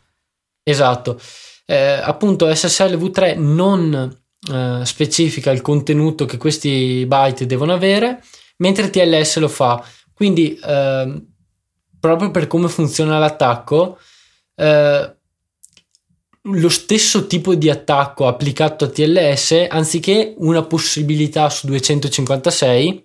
Esatto. 0.63 1.19
Eh, 1.65 1.99
appunto 2.01 2.53
SSL 2.53 2.95
v3 2.95 3.37
non 3.37 4.17
eh, 4.49 4.85
specifica 4.85 5.51
il 5.51 5.61
contenuto 5.61 6.23
che 6.23 6.37
questi 6.37 7.05
byte 7.05 7.45
devono 7.45 7.73
avere, 7.73 8.23
mentre 8.57 8.89
TLS 8.89 9.39
lo 9.39 9.49
fa. 9.49 9.83
Quindi, 10.13 10.57
eh, 10.57 11.21
proprio 11.99 12.31
per 12.31 12.47
come 12.47 12.69
funziona 12.69 13.19
l'attacco, 13.19 13.97
eh, 14.55 15.16
lo 16.53 16.69
stesso 16.69 17.27
tipo 17.27 17.55
di 17.55 17.69
attacco 17.69 18.27
applicato 18.27 18.85
a 18.85 18.89
TLS, 18.89 19.67
anziché 19.69 20.33
una 20.37 20.63
possibilità 20.63 21.49
su 21.49 21.67
256 21.67 23.03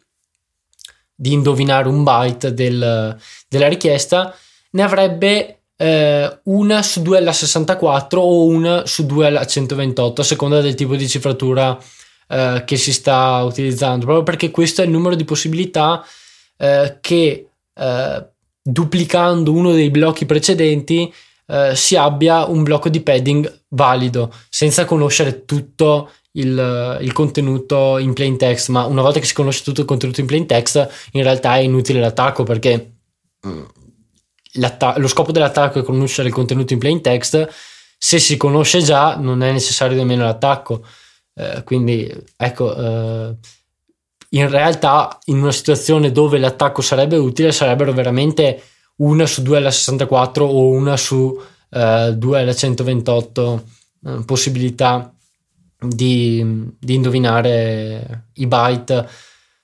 di 1.14 1.32
indovinare 1.32 1.88
un 1.88 2.02
byte 2.02 2.54
del, 2.54 3.16
della 3.48 3.68
richiesta, 3.68 4.34
ne 4.70 4.82
avrebbe 4.82 5.58
eh, 5.76 6.38
una 6.44 6.82
su 6.82 7.02
2 7.02 7.18
alla 7.18 7.32
64 7.32 8.20
o 8.20 8.46
una 8.46 8.86
su 8.86 9.06
2 9.06 9.26
alla 9.26 9.46
128, 9.46 10.20
a 10.20 10.24
seconda 10.24 10.60
del 10.60 10.74
tipo 10.74 10.96
di 10.96 11.08
cifratura 11.08 11.78
eh, 12.28 12.62
che 12.64 12.76
si 12.76 12.92
sta 12.92 13.42
utilizzando, 13.42 14.04
proprio 14.04 14.24
perché 14.24 14.50
questo 14.50 14.82
è 14.82 14.84
il 14.84 14.90
numero 14.90 15.14
di 15.14 15.24
possibilità 15.24 16.04
eh, 16.56 16.98
che 17.00 17.46
eh, 17.74 18.26
duplicando 18.62 19.52
uno 19.52 19.72
dei 19.72 19.90
blocchi 19.90 20.26
precedenti 20.26 21.12
eh, 21.46 21.74
si 21.74 21.96
abbia 21.96 22.46
un 22.46 22.62
blocco 22.62 22.88
di 22.88 23.00
padding 23.00 23.64
valido 23.68 24.32
senza 24.48 24.84
conoscere 24.84 25.44
tutto 25.44 26.10
il, 26.32 26.98
il, 27.00 27.12
contenuto 27.12 27.98
in 27.98 28.12
plain 28.12 28.36
text. 28.36 28.68
Ma 28.68 28.84
una 28.86 29.02
volta 29.02 29.20
che 29.20 29.26
si 29.26 29.34
conosce 29.34 29.62
tutto 29.62 29.80
il 29.80 29.86
contenuto 29.86 30.20
in 30.20 30.26
plain 30.26 30.46
text 30.46 31.08
in 31.12 31.22
realtà 31.22 31.56
è 31.56 31.60
inutile 31.60 32.00
l'attacco 32.00 32.42
perché 32.44 32.94
mm, 33.46 33.62
lo 34.96 35.08
scopo 35.08 35.32
dell'attacco 35.32 35.80
è 35.80 35.82
conoscere 35.82 36.28
il 36.28 36.34
contenuto 36.34 36.72
in 36.72 36.78
plain 36.78 37.00
text. 37.00 37.48
Se 37.98 38.18
si 38.18 38.36
conosce 38.36 38.80
già 38.82 39.16
non 39.16 39.42
è 39.42 39.52
necessario 39.52 39.96
nemmeno 39.96 40.24
l'attacco. 40.24 40.84
Eh, 41.34 41.62
quindi 41.64 42.12
ecco 42.36 42.76
eh, 42.76 43.36
in 44.30 44.48
realtà 44.48 45.18
in 45.26 45.40
una 45.40 45.52
situazione 45.52 46.12
dove 46.12 46.38
l'attacco 46.38 46.82
sarebbe 46.82 47.16
utile 47.16 47.52
sarebbero 47.52 47.92
veramente 47.92 48.62
una 49.02 49.26
su 49.26 49.42
2 49.42 49.56
alla 49.56 49.70
64 49.70 50.44
o 50.44 50.68
una 50.68 50.96
su 50.96 51.40
eh, 51.70 52.14
2 52.16 52.40
alla 52.40 52.54
128 52.54 53.64
eh, 54.04 54.22
possibilità 54.24 55.12
di, 55.78 56.70
di, 56.78 56.94
indovinare 56.94 58.28
i 58.34 58.46
byte 58.46 59.08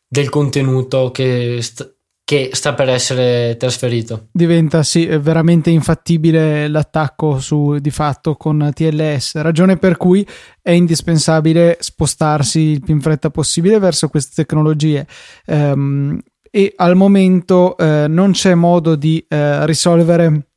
del 0.09 0.29
contenuto 0.29 1.11
che, 1.13 1.59
st- 1.63 1.95
che 2.25 2.51
sta 2.53 2.75
per 2.75 2.89
essere 2.89 3.57
trasferito. 3.57 4.27
Diventa 4.33 4.83
sì, 4.83 5.07
veramente 5.07 5.71
infattibile 5.71 6.67
l'attacco 6.67 7.39
su 7.39 7.79
di 7.79 7.91
fatto 7.91 8.37
con 8.37 8.71
TLS, 8.75 9.37
ragione 9.37 9.77
per 9.77 9.97
cui 9.97 10.27
è 10.61 10.73
indispensabile 10.73 11.77
spostarsi 11.81 12.61
il 12.61 12.83
più 12.83 12.95
in 12.95 13.01
fretta 13.01 13.31
possibile 13.31 13.79
verso 13.79 14.09
queste 14.09 14.43
tecnologie. 14.43 15.07
Um, 15.47 16.21
e 16.51 16.73
al 16.77 16.97
momento 16.97 17.77
eh, 17.77 18.07
non 18.09 18.33
c'è 18.33 18.55
modo 18.55 18.95
di 18.95 19.25
eh, 19.29 19.67
risolvere 19.67 20.49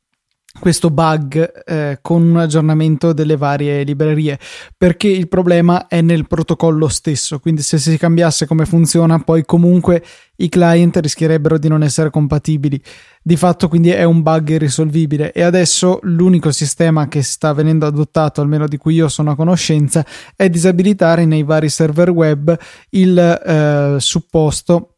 questo 0.58 0.90
bug 0.90 1.64
eh, 1.64 1.98
con 2.02 2.22
un 2.22 2.36
aggiornamento 2.36 3.12
delle 3.12 3.36
varie 3.36 3.82
librerie 3.84 4.38
perché 4.76 5.08
il 5.08 5.26
problema 5.26 5.86
è 5.86 6.02
nel 6.02 6.26
protocollo 6.26 6.88
stesso. 6.88 7.38
Quindi 7.38 7.62
se 7.62 7.78
si 7.78 7.96
cambiasse 7.96 8.46
come 8.46 8.66
funziona 8.66 9.18
poi 9.18 9.44
comunque 9.44 10.04
i 10.36 10.48
client 10.48 10.98
rischierebbero 10.98 11.58
di 11.58 11.68
non 11.68 11.82
essere 11.82 12.10
compatibili. 12.10 12.80
Di 13.22 13.36
fatto 13.36 13.68
quindi 13.68 13.90
è 13.90 14.04
un 14.04 14.22
bug 14.22 14.50
irrisolvibile. 14.50 15.32
E 15.32 15.42
adesso 15.42 15.98
l'unico 16.02 16.52
sistema 16.52 17.08
che 17.08 17.22
sta 17.22 17.52
venendo 17.54 17.86
adottato 17.86 18.40
almeno 18.40 18.68
di 18.68 18.76
cui 18.76 18.94
io 18.94 19.08
sono 19.08 19.30
a 19.30 19.36
conoscenza 19.36 20.04
è 20.36 20.50
disabilitare 20.50 21.24
nei 21.24 21.44
vari 21.44 21.70
server 21.70 22.10
web 22.10 22.56
il 22.90 23.18
eh, 23.18 23.96
supposto 23.98 24.91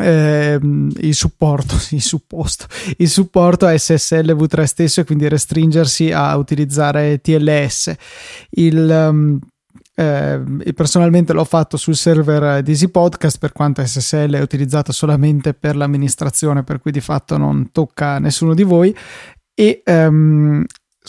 eh, 0.00 0.58
il 0.62 1.14
supporto, 1.14 1.76
il 1.90 2.02
supposto, 2.02 2.66
il 2.96 3.08
supporto 3.08 3.66
a 3.66 3.76
SSL 3.76 4.32
V3 4.32 4.64
stesso 4.64 5.00
e 5.00 5.04
quindi 5.04 5.28
restringersi 5.28 6.10
a 6.10 6.36
utilizzare 6.36 7.20
TLS. 7.20 7.94
Il, 8.50 9.08
um, 9.10 9.38
eh, 9.94 10.40
personalmente 10.74 11.32
l'ho 11.32 11.44
fatto 11.44 11.76
sul 11.76 11.96
server 11.96 12.62
di 12.62 12.70
Easy 12.70 12.88
Podcast 12.88 13.38
per 13.38 13.52
quanto 13.52 13.84
SSL 13.84 14.34
è 14.34 14.40
utilizzato 14.40 14.92
solamente 14.92 15.52
per 15.52 15.76
l'amministrazione, 15.76 16.62
per 16.62 16.80
cui 16.80 16.90
di 16.92 17.00
fatto 17.00 17.36
non 17.36 17.70
tocca 17.72 18.14
a 18.14 18.18
nessuno 18.18 18.54
di 18.54 18.62
voi. 18.62 18.96
E 19.54 19.82
um, 19.84 20.64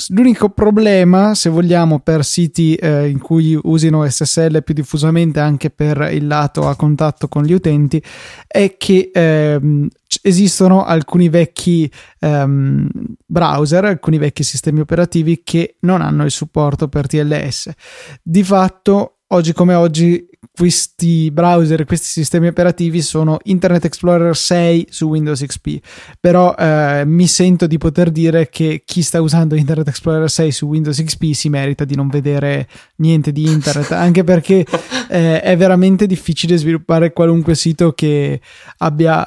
L'unico 0.10 0.50
problema, 0.50 1.36
se 1.36 1.50
vogliamo, 1.50 2.00
per 2.00 2.26
siti 2.26 2.74
eh, 2.74 3.08
in 3.08 3.20
cui 3.20 3.58
usino 3.62 4.08
SSL 4.10 4.64
più 4.64 4.74
diffusamente 4.74 5.40
anche 5.40 5.70
per 5.70 6.10
il 6.12 6.26
lato 6.26 6.68
a 6.68 6.76
contatto 6.76 7.28
con 7.28 7.44
gli 7.44 7.54
utenti, 7.54 8.02
è 8.48 8.76
che 8.76 9.12
ehm, 9.14 9.88
esistono 10.24 10.84
alcuni 10.84 11.30
vecchi 11.30 11.92
ehm, 12.20 12.90
browser, 13.24 13.86
alcuni 13.86 14.18
vecchi 14.18 14.42
sistemi 14.42 14.80
operativi 14.80 15.44
che 15.44 15.76
non 15.82 16.02
hanno 16.02 16.24
il 16.24 16.32
supporto 16.32 16.88
per 16.88 17.06
TLS. 17.06 17.70
Di 18.24 18.44
fatto, 18.44 19.20
oggi 19.34 19.52
come 19.52 19.74
oggi, 19.74 20.26
questi 20.52 21.32
browser, 21.32 21.86
questi 21.86 22.06
sistemi 22.06 22.48
operativi 22.48 23.02
sono 23.02 23.40
Internet 23.44 23.86
Explorer 23.86 24.36
6 24.36 24.88
su 24.90 25.08
Windows 25.08 25.44
XP, 25.44 25.80
però 26.20 26.56
eh, 26.56 27.04
mi 27.06 27.26
sento 27.26 27.66
di 27.66 27.78
poter 27.80 28.12
dire 28.12 28.50
che 28.50 28.84
chi 28.86 29.02
sta 29.02 29.22
usando 29.22 29.56
Internet 29.56 29.88
Explorer 29.88 30.30
6 30.30 30.52
su 30.52 30.68
Windows 30.68 31.02
XP 31.02 31.32
si 31.32 31.50
merita 31.50 31.84
di 31.84 31.96
non 31.96 32.10
vedere 32.10 32.68
niente 32.98 33.32
di 33.32 33.44
internet, 33.44 33.92
anche 33.94 34.24
perché 34.24 34.66
eh, 35.10 35.42
è 35.42 35.58
veramente 35.58 36.06
difficile 36.06 36.56
sviluppare 36.56 37.12
qualunque 37.12 37.56
sito 37.56 37.94
che 37.94 38.40
abbia 38.78 39.26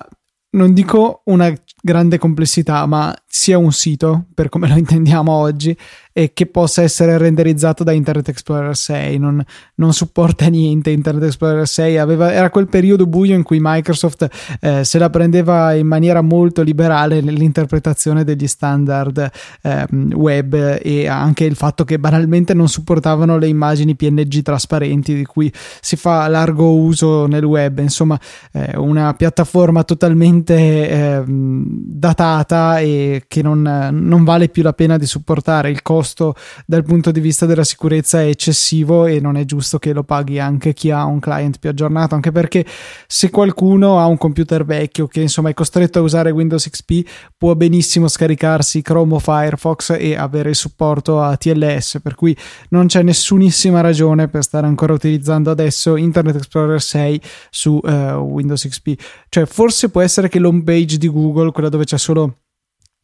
non 0.50 0.72
dico 0.72 1.22
una 1.24 1.52
grande 1.82 2.18
complessità, 2.18 2.86
ma 2.86 3.14
sia 3.38 3.58
un 3.58 3.70
sito, 3.70 4.24
per 4.32 4.48
come 4.48 4.66
lo 4.66 4.76
intendiamo 4.76 5.30
oggi, 5.30 5.76
e 6.18 6.32
che 6.32 6.46
possa 6.46 6.80
essere 6.80 7.18
renderizzato 7.18 7.84
da 7.84 7.92
Internet 7.92 8.30
Explorer 8.30 8.74
6. 8.74 9.18
Non, 9.18 9.44
non 9.74 9.92
supporta 9.92 10.46
niente 10.46 10.88
Internet 10.88 11.24
Explorer 11.24 11.66
6. 11.66 11.98
Aveva, 11.98 12.32
era 12.32 12.48
quel 12.48 12.68
periodo 12.68 13.06
buio 13.06 13.34
in 13.34 13.42
cui 13.42 13.58
Microsoft 13.60 14.26
eh, 14.60 14.82
se 14.82 14.98
la 14.98 15.10
prendeva 15.10 15.74
in 15.74 15.86
maniera 15.86 16.22
molto 16.22 16.62
liberale 16.62 17.20
nell'interpretazione 17.20 18.24
degli 18.24 18.46
standard 18.46 19.30
eh, 19.60 19.86
web 20.14 20.78
e 20.80 21.06
anche 21.06 21.44
il 21.44 21.54
fatto 21.54 21.84
che 21.84 21.98
banalmente 21.98 22.54
non 22.54 22.70
supportavano 22.70 23.36
le 23.36 23.48
immagini 23.48 23.94
PNG 23.94 24.40
trasparenti 24.40 25.14
di 25.14 25.26
cui 25.26 25.52
si 25.82 25.96
fa 25.96 26.26
largo 26.28 26.74
uso 26.74 27.26
nel 27.26 27.44
web. 27.44 27.80
Insomma, 27.80 28.18
eh, 28.52 28.72
una 28.78 29.12
piattaforma 29.12 29.84
totalmente 29.84 30.88
ehm, 30.88 31.64
datata 31.68 32.78
e 32.78 33.24
che 33.28 33.42
non, 33.42 33.62
non 33.92 34.24
vale 34.24 34.48
più 34.48 34.62
la 34.62 34.72
pena 34.72 34.96
di 34.96 35.06
supportare 35.06 35.70
il 35.70 35.82
costo 35.82 36.34
dal 36.64 36.84
punto 36.84 37.10
di 37.10 37.20
vista 37.20 37.46
della 37.46 37.64
sicurezza 37.64 38.20
è 38.20 38.26
eccessivo 38.26 39.06
e 39.06 39.20
non 39.20 39.36
è 39.36 39.44
giusto 39.44 39.78
che 39.78 39.92
lo 39.92 40.04
paghi 40.04 40.38
anche 40.38 40.72
chi 40.72 40.90
ha 40.90 41.04
un 41.04 41.20
client 41.20 41.58
più 41.58 41.70
aggiornato, 41.70 42.14
anche 42.14 42.32
perché 42.32 42.64
se 43.06 43.30
qualcuno 43.30 43.98
ha 43.98 44.06
un 44.06 44.16
computer 44.18 44.64
vecchio 44.64 45.06
che 45.06 45.20
insomma 45.20 45.50
è 45.50 45.54
costretto 45.54 45.98
a 45.98 46.02
usare 46.02 46.30
Windows 46.30 46.68
XP 46.68 47.08
può 47.36 47.54
benissimo 47.54 48.08
scaricarsi 48.08 48.82
Chrome 48.82 49.14
o 49.14 49.18
Firefox 49.18 49.96
e 49.98 50.16
avere 50.16 50.50
il 50.50 50.56
supporto 50.56 51.20
a 51.20 51.36
TLS, 51.36 52.00
per 52.02 52.14
cui 52.14 52.36
non 52.70 52.86
c'è 52.86 53.02
nessunissima 53.02 53.80
ragione 53.80 54.28
per 54.28 54.42
stare 54.42 54.66
ancora 54.66 54.92
utilizzando 54.92 55.50
adesso 55.50 55.96
Internet 55.96 56.36
Explorer 56.36 56.80
6 56.80 57.20
su 57.50 57.80
uh, 57.82 57.88
Windows 57.90 58.66
XP. 58.66 58.94
Cioè 59.28 59.46
forse 59.46 59.90
può 59.90 60.00
essere 60.00 60.28
che 60.28 60.38
l'home 60.38 60.62
page 60.62 60.98
di 60.98 61.08
Google, 61.08 61.52
quella 61.52 61.68
dove 61.68 61.84
c'è 61.84 61.98
solo 61.98 62.36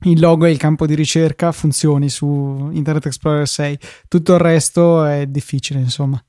il 0.04 0.20
logo 0.20 0.46
e 0.46 0.50
il 0.50 0.58
campo 0.58 0.86
di 0.86 0.94
ricerca 0.94 1.52
funzioni 1.52 2.08
su 2.08 2.70
Internet 2.72 3.06
Explorer 3.06 3.46
6. 3.46 3.78
Tutto 4.08 4.34
il 4.34 4.40
resto 4.40 5.04
è 5.04 5.26
difficile, 5.26 5.80
insomma. 5.80 6.22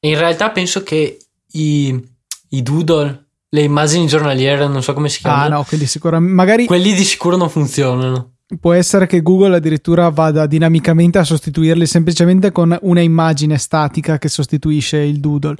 In 0.00 0.18
realtà 0.18 0.50
penso 0.50 0.82
che 0.82 1.18
i, 1.52 2.08
i 2.50 2.62
doodle, 2.62 3.26
le 3.48 3.60
immagini 3.62 4.06
giornaliere, 4.06 4.68
non 4.68 4.82
so 4.82 4.92
come 4.92 5.08
si 5.08 5.20
chiamano. 5.20 5.44
Ah, 5.44 5.48
no, 5.48 5.64
quindi 5.64 5.86
sicuramente. 5.86 6.34
Magari. 6.34 6.66
Quelli 6.66 6.94
di 6.94 7.04
sicuro 7.04 7.36
non 7.36 7.48
funzionano. 7.48 8.34
Può 8.60 8.72
essere 8.72 9.06
che 9.06 9.20
Google 9.20 9.56
addirittura 9.56 10.08
vada 10.08 10.46
dinamicamente 10.46 11.18
a 11.18 11.24
sostituirli 11.24 11.86
semplicemente 11.86 12.50
con 12.50 12.76
una 12.82 13.00
immagine 13.00 13.58
statica 13.58 14.18
che 14.18 14.28
sostituisce 14.28 14.98
il 14.98 15.20
doodle. 15.20 15.56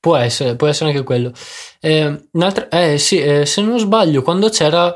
Può 0.00 0.16
essere, 0.16 0.56
può 0.56 0.68
essere 0.68 0.90
anche 0.90 1.02
quello. 1.02 1.32
Eh, 1.80 2.28
eh 2.70 2.98
sì, 2.98 3.18
eh, 3.18 3.44
se 3.44 3.60
non 3.60 3.78
sbaglio, 3.78 4.22
quando 4.22 4.48
c'era 4.48 4.94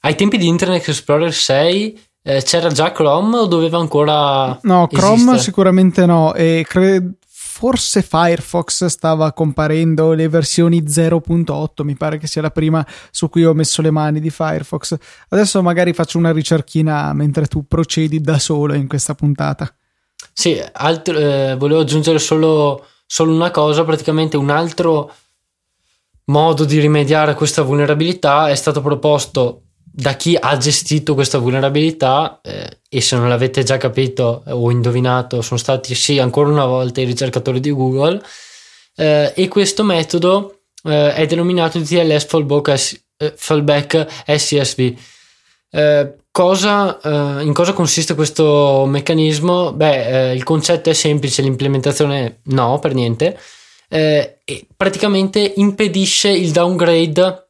ai 0.00 0.14
tempi 0.14 0.38
di 0.38 0.46
Internet 0.46 0.88
Explorer 0.88 1.32
6 1.32 2.00
eh, 2.22 2.42
c'era 2.42 2.70
già 2.70 2.92
Chrome 2.92 3.38
o 3.38 3.46
doveva 3.46 3.78
ancora. 3.78 4.58
No, 4.62 4.86
Chrome 4.88 5.14
esistere? 5.14 5.38
sicuramente 5.38 6.06
no. 6.06 6.34
E 6.34 6.64
cre- 6.68 7.14
forse 7.60 8.02
Firefox 8.02 8.86
stava 8.86 9.32
comparendo 9.32 10.12
le 10.12 10.28
versioni 10.28 10.82
0.8, 10.82 11.82
mi 11.82 11.94
pare 11.94 12.16
che 12.16 12.26
sia 12.26 12.40
la 12.40 12.50
prima 12.50 12.86
su 13.10 13.28
cui 13.28 13.44
ho 13.44 13.52
messo 13.52 13.82
le 13.82 13.90
mani 13.90 14.20
di 14.20 14.30
Firefox. 14.30 14.96
Adesso 15.28 15.62
magari 15.62 15.92
faccio 15.92 16.18
una 16.18 16.32
ricerchina 16.32 17.12
mentre 17.12 17.46
tu 17.46 17.66
procedi 17.66 18.20
da 18.20 18.38
solo 18.38 18.74
in 18.74 18.88
questa 18.88 19.14
puntata. 19.14 19.70
Sì, 20.32 20.62
altro, 20.72 21.18
eh, 21.18 21.56
volevo 21.58 21.80
aggiungere 21.80 22.18
solo, 22.18 22.86
solo 23.06 23.34
una 23.34 23.50
cosa, 23.50 23.84
praticamente 23.84 24.36
un 24.38 24.48
altro 24.50 25.12
modo 26.26 26.64
di 26.64 26.78
rimediare 26.78 27.32
a 27.32 27.34
questa 27.34 27.62
vulnerabilità 27.62 28.48
è 28.48 28.54
stato 28.54 28.80
proposto 28.80 29.62
da 29.92 30.14
chi 30.14 30.36
ha 30.40 30.56
gestito 30.56 31.14
questa 31.14 31.38
vulnerabilità 31.38 32.40
eh, 32.42 32.78
e 32.88 33.00
se 33.00 33.16
non 33.16 33.28
l'avete 33.28 33.64
già 33.64 33.76
capito 33.76 34.44
o 34.46 34.70
indovinato 34.70 35.42
sono 35.42 35.58
stati 35.58 35.94
sì 35.96 36.18
ancora 36.18 36.48
una 36.48 36.64
volta 36.64 37.00
i 37.00 37.04
ricercatori 37.04 37.58
di 37.58 37.72
Google 37.72 38.22
eh, 38.94 39.32
e 39.34 39.48
questo 39.48 39.82
metodo 39.82 40.60
eh, 40.84 41.14
è 41.14 41.26
denominato 41.26 41.80
TLS 41.82 42.24
fallback, 42.26 43.02
eh, 43.16 43.32
fallback 43.36 44.06
SCSV 44.26 44.96
eh, 45.72 46.14
cosa, 46.30 47.00
eh, 47.00 47.42
in 47.42 47.52
cosa 47.52 47.72
consiste 47.72 48.14
questo 48.14 48.84
meccanismo? 48.86 49.72
Beh, 49.72 50.32
il 50.34 50.42
concetto 50.42 50.90
è 50.90 50.94
semplice, 50.94 51.42
l'implementazione 51.42 52.40
no, 52.44 52.78
per 52.80 52.94
niente. 52.94 53.38
praticamente 54.76 55.52
impedisce 55.56 56.28
il 56.28 56.50
downgrade 56.50 57.48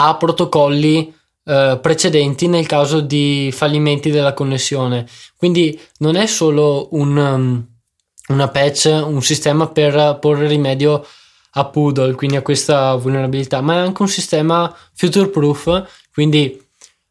a 0.00 0.16
protocolli 0.16 1.14
eh, 1.48 1.78
precedenti 1.80 2.46
nel 2.46 2.66
caso 2.66 3.00
di 3.00 3.50
fallimenti 3.54 4.10
della 4.10 4.34
connessione. 4.34 5.06
Quindi 5.34 5.80
non 6.00 6.16
è 6.16 6.26
solo 6.26 6.88
un, 6.90 7.16
um, 7.16 7.66
una 8.28 8.48
patch, 8.48 9.02
un 9.06 9.22
sistema 9.22 9.66
per 9.66 10.18
porre 10.20 10.46
rimedio 10.46 11.06
a 11.52 11.64
Poodle, 11.64 12.14
quindi 12.14 12.36
a 12.36 12.42
questa 12.42 12.94
vulnerabilità, 12.96 13.62
ma 13.62 13.76
è 13.76 13.78
anche 13.78 14.02
un 14.02 14.08
sistema 14.08 14.76
future 14.92 15.28
proof, 15.28 15.88
quindi 16.12 16.62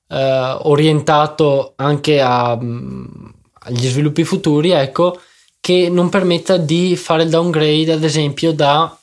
eh, 0.08 0.58
orientato 0.62 1.74
anche 1.76 2.22
a, 2.22 2.54
um, 2.54 3.34
agli 3.62 3.88
sviluppi 3.88 4.24
futuri, 4.24 4.70
ecco, 4.70 5.20
che 5.60 5.90
non 5.90 6.10
permetta 6.10 6.58
di 6.58 6.96
fare 6.96 7.24
il 7.24 7.30
downgrade, 7.30 7.92
ad 7.92 8.04
esempio, 8.04 8.54
da 8.54 8.96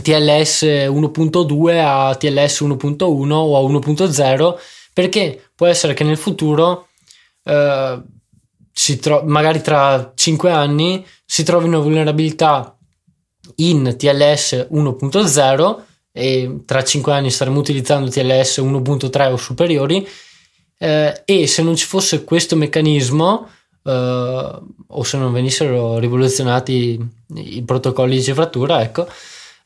TLS 0.00 0.62
1.2 0.62 1.80
a 1.84 2.14
TLS 2.14 2.60
1.1 2.60 3.32
o 3.32 3.56
a 3.56 3.70
1.0 3.70 4.54
perché 4.92 5.50
può 5.54 5.66
essere 5.66 5.94
che 5.94 6.04
nel 6.04 6.16
futuro 6.16 6.88
eh, 7.44 8.02
tro- 9.00 9.22
magari 9.24 9.60
tra 9.60 10.12
5 10.14 10.50
anni 10.50 11.04
si 11.24 11.42
trovi 11.42 11.66
una 11.66 11.78
vulnerabilità 11.78 12.76
in 13.56 13.94
TLS 13.96 14.68
1.0 14.70 15.76
e 16.12 16.60
tra 16.64 16.82
5 16.82 17.12
anni 17.12 17.30
staremo 17.30 17.58
utilizzando 17.58 18.10
TLS 18.10 18.58
1.3 18.58 19.32
o 19.32 19.36
superiori 19.36 20.06
eh, 20.78 21.22
e 21.24 21.46
se 21.46 21.62
non 21.62 21.76
ci 21.76 21.86
fosse 21.86 22.24
questo 22.24 22.56
meccanismo 22.56 23.48
eh, 23.84 24.60
o 24.86 25.02
se 25.02 25.16
non 25.16 25.32
venissero 25.32 25.98
rivoluzionati 25.98 26.98
i 27.34 27.62
protocolli 27.62 28.16
di 28.16 28.22
cifratura 28.22 28.82
ecco 28.82 29.06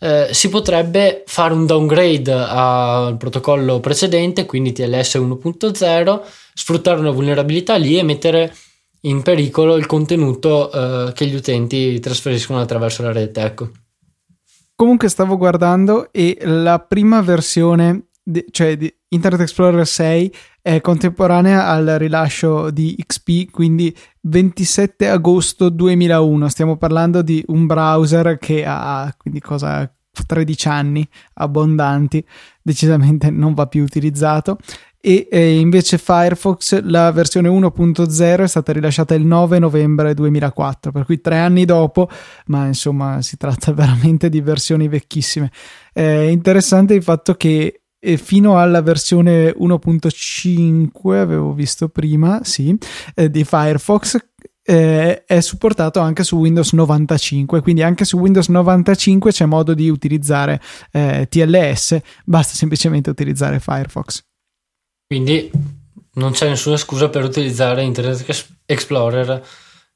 eh, 0.02 0.30
si 0.32 0.48
potrebbe 0.48 1.22
fare 1.26 1.54
un 1.54 1.64
downgrade 1.64 2.32
al 2.32 3.16
protocollo 3.16 3.78
precedente, 3.78 4.46
quindi 4.46 4.72
TLS 4.72 5.14
1.0, 5.14 6.20
sfruttare 6.54 6.98
una 6.98 7.12
vulnerabilità 7.12 7.76
lì 7.76 7.96
e 7.96 8.02
mettere 8.02 8.52
in 9.02 9.22
pericolo 9.22 9.76
il 9.76 9.86
contenuto 9.86 10.72
eh, 10.72 11.12
che 11.12 11.26
gli 11.26 11.36
utenti 11.36 12.00
trasferiscono 12.00 12.60
attraverso 12.60 13.04
la 13.04 13.12
rete. 13.12 13.42
Ecco. 13.42 13.70
Comunque 14.74 15.08
stavo 15.08 15.36
guardando 15.36 16.08
e 16.10 16.36
la 16.40 16.80
prima 16.80 17.20
versione, 17.20 18.08
di, 18.20 18.44
cioè 18.50 18.76
di 18.76 18.92
Internet 19.10 19.42
Explorer 19.42 19.86
6, 19.86 20.34
è 20.60 20.80
contemporanea 20.80 21.68
al 21.68 21.94
rilascio 21.98 22.70
di 22.70 22.96
XP, 23.06 23.50
quindi 23.52 23.96
27 24.22 25.08
agosto 25.08 25.68
2001. 25.68 26.48
Stiamo 26.48 26.76
parlando 26.76 27.22
di 27.22 27.42
un 27.48 27.66
browser 27.66 28.38
che 28.38 28.64
ha 28.66 29.12
quindi 29.16 29.40
cosa 29.40 29.90
13 30.26 30.68
anni 30.68 31.08
abbondanti, 31.34 32.24
decisamente 32.60 33.30
non 33.30 33.54
va 33.54 33.66
più 33.66 33.82
utilizzato. 33.82 34.58
E 35.04 35.26
eh, 35.28 35.58
invece 35.58 35.98
Firefox, 35.98 36.80
la 36.84 37.10
versione 37.10 37.48
1.0 37.48 38.42
è 38.42 38.46
stata 38.46 38.72
rilasciata 38.72 39.14
il 39.14 39.26
9 39.26 39.58
novembre 39.58 40.14
2004, 40.14 40.92
per 40.92 41.04
cui 41.04 41.20
tre 41.20 41.38
anni 41.38 41.64
dopo, 41.64 42.08
ma 42.46 42.66
insomma 42.66 43.20
si 43.20 43.36
tratta 43.36 43.72
veramente 43.74 44.28
di 44.28 44.40
versioni 44.40 44.86
vecchissime. 44.86 45.50
È 45.92 46.00
interessante 46.00 46.94
il 46.94 47.02
fatto 47.02 47.34
che 47.34 47.81
e 48.04 48.16
fino 48.16 48.58
alla 48.58 48.82
versione 48.82 49.54
1.5 49.56 51.14
avevo 51.14 51.52
visto 51.52 51.88
prima, 51.88 52.40
sì, 52.42 52.76
eh, 53.14 53.30
di 53.30 53.44
Firefox 53.44 54.18
eh, 54.64 55.24
è 55.24 55.40
supportato 55.40 56.00
anche 56.00 56.24
su 56.24 56.36
Windows 56.36 56.72
95, 56.72 57.60
quindi 57.60 57.82
anche 57.82 58.04
su 58.04 58.18
Windows 58.18 58.48
95 58.48 59.30
c'è 59.30 59.44
modo 59.44 59.72
di 59.72 59.88
utilizzare 59.88 60.60
eh, 60.90 61.28
TLS, 61.30 62.00
basta 62.24 62.54
semplicemente 62.54 63.08
utilizzare 63.08 63.60
Firefox. 63.60 64.24
Quindi 65.06 65.48
non 66.14 66.32
c'è 66.32 66.48
nessuna 66.48 66.76
scusa 66.76 67.08
per 67.08 67.22
utilizzare 67.22 67.84
Internet 67.84 68.48
Explorer 68.66 69.46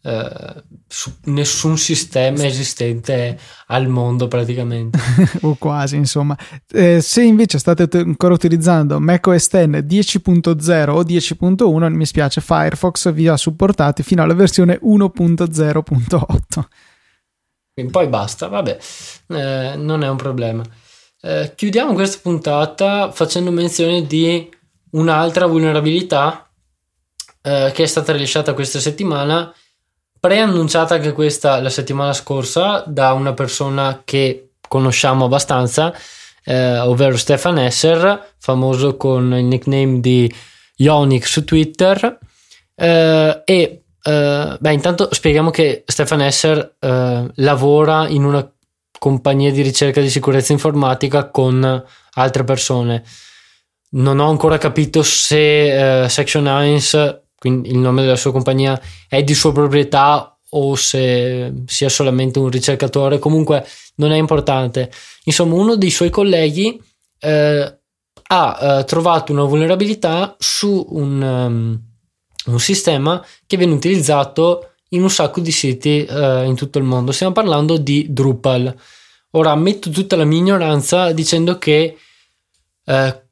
eh, 0.07 0.63
su 0.87 1.13
nessun 1.25 1.77
sistema 1.77 2.45
esistente 2.47 3.37
al 3.67 3.89
mondo 3.89 4.29
praticamente. 4.29 4.99
O 5.43 5.57
quasi 5.59 5.97
insomma. 5.97 6.37
Eh, 6.71 7.01
se 7.01 7.23
invece 7.23 7.59
state 7.59 7.89
t- 7.89 7.97
ancora 7.97 8.35
utilizzando 8.35 9.01
macOS 9.01 9.49
10 9.49 10.19
10.0 10.19 10.91
o 10.91 11.03
10.1 11.03 11.93
mi 11.93 12.07
spiace 12.07 12.41
Firefox 12.41 13.13
vi 13.13 13.27
ha 13.27 13.37
supportati 13.37 14.05
fino 14.05 14.23
alla 14.23 14.35
versione 14.35 14.79
1.0.8 14.81 16.65
poi 17.91 18.07
basta 18.07 18.49
vabbè 18.49 18.79
eh, 19.29 19.75
non 19.77 20.03
è 20.03 20.09
un 20.09 20.17
problema. 20.17 20.63
Eh, 21.21 21.53
chiudiamo 21.55 21.95
questa 21.95 22.21
puntata 22.23 23.11
facendo 23.11 23.51
menzione 23.51 24.07
di 24.07 24.49
un'altra 24.93 25.47
vulnerabilità 25.47 26.49
eh, 27.43 27.73
che 27.75 27.83
è 27.83 27.87
stata 27.87 28.13
rilasciata 28.13 28.55
questa 28.55 28.79
settimana 28.81 29.53
preannunciata 30.27 30.95
anche 30.95 31.13
questa 31.13 31.61
la 31.61 31.71
settimana 31.71 32.13
scorsa 32.13 32.83
da 32.85 33.13
una 33.13 33.33
persona 33.33 34.03
che 34.05 34.55
conosciamo 34.67 35.27
abbastanza, 35.27 35.95
eh, 36.45 36.81
ovvero 36.81 37.17
Stefan 37.17 37.59
Esser, 37.59 38.35
famoso 38.37 38.97
con 38.97 39.33
il 39.35 39.45
nickname 39.45 40.01
di 40.01 40.33
Ionic 40.79 41.25
su 41.29 41.45
Twitter. 41.45 42.19
Eh, 42.75 43.43
e 43.45 43.83
eh, 44.03 44.57
beh, 44.59 44.73
intanto 44.73 45.15
spieghiamo 45.15 45.51
che 45.51 45.85
Stefan 45.87 46.23
Esser 46.23 46.75
eh, 46.77 47.31
lavora 47.37 48.09
in 48.09 48.25
una 48.25 48.53
compagnia 48.99 49.53
di 49.53 49.63
ricerca 49.63 50.01
di 50.01 50.11
sicurezza 50.11 50.53
informatica 50.53 51.31
con 51.31 51.85
altre 52.15 52.43
persone. 52.43 53.05
Non 53.91 54.19
ho 54.19 54.29
ancora 54.29 54.59
capito 54.59 55.05
se 55.05 56.03
uh, 56.03 56.09
Section 56.09 56.43
9 56.43 57.23
quindi 57.39 57.71
il 57.71 57.79
nome 57.79 58.03
della 58.03 58.17
sua 58.17 58.33
compagnia 58.33 58.81
è 59.09 59.23
di 59.23 59.35
sua 59.35 59.53
proprietà 59.53 60.37
o 60.51 60.75
se 60.75 61.53
sia 61.67 61.89
solamente 61.89 62.39
un 62.39 62.49
ricercatore, 62.49 63.19
comunque 63.19 63.67
non 63.97 64.13
è 64.13 64.17
importante. 64.17 64.91
Insomma, 65.25 65.55
uno 65.55 65.77
dei 65.77 65.91
suoi 65.91 66.11
colleghi 66.11 66.81
eh, 67.19 67.79
ha 68.29 68.59
eh, 68.61 68.85
trovato 68.85 69.33
una 69.33 69.45
vulnerabilità 69.45 70.35
su 70.39 70.87
un, 70.91 71.21
um, 71.23 71.81
un, 72.47 72.61
sistema 72.61 73.25
che 73.47 73.57
viene 73.57 73.75
utilizzato 73.75 74.73
in 74.91 75.03
un 75.03 75.11
sacco 75.11 75.41
di 75.41 75.53
siti 75.53 76.05
eh, 76.05 76.45
in 76.45 76.55
tutto 76.55 76.79
il 76.79 76.85
mondo. 76.85 77.13
Stiamo 77.13 77.33
parlando 77.33 77.77
di 77.77 78.07
Drupal. 78.11 78.75
Ora 79.33 79.51
ammetto 79.51 79.91
tutta 79.91 80.17
la 80.17 80.25
mia 80.25 80.39
ignoranza 80.39 81.13
dicendo 81.13 81.59
che 81.59 81.97
eh, 82.85 83.26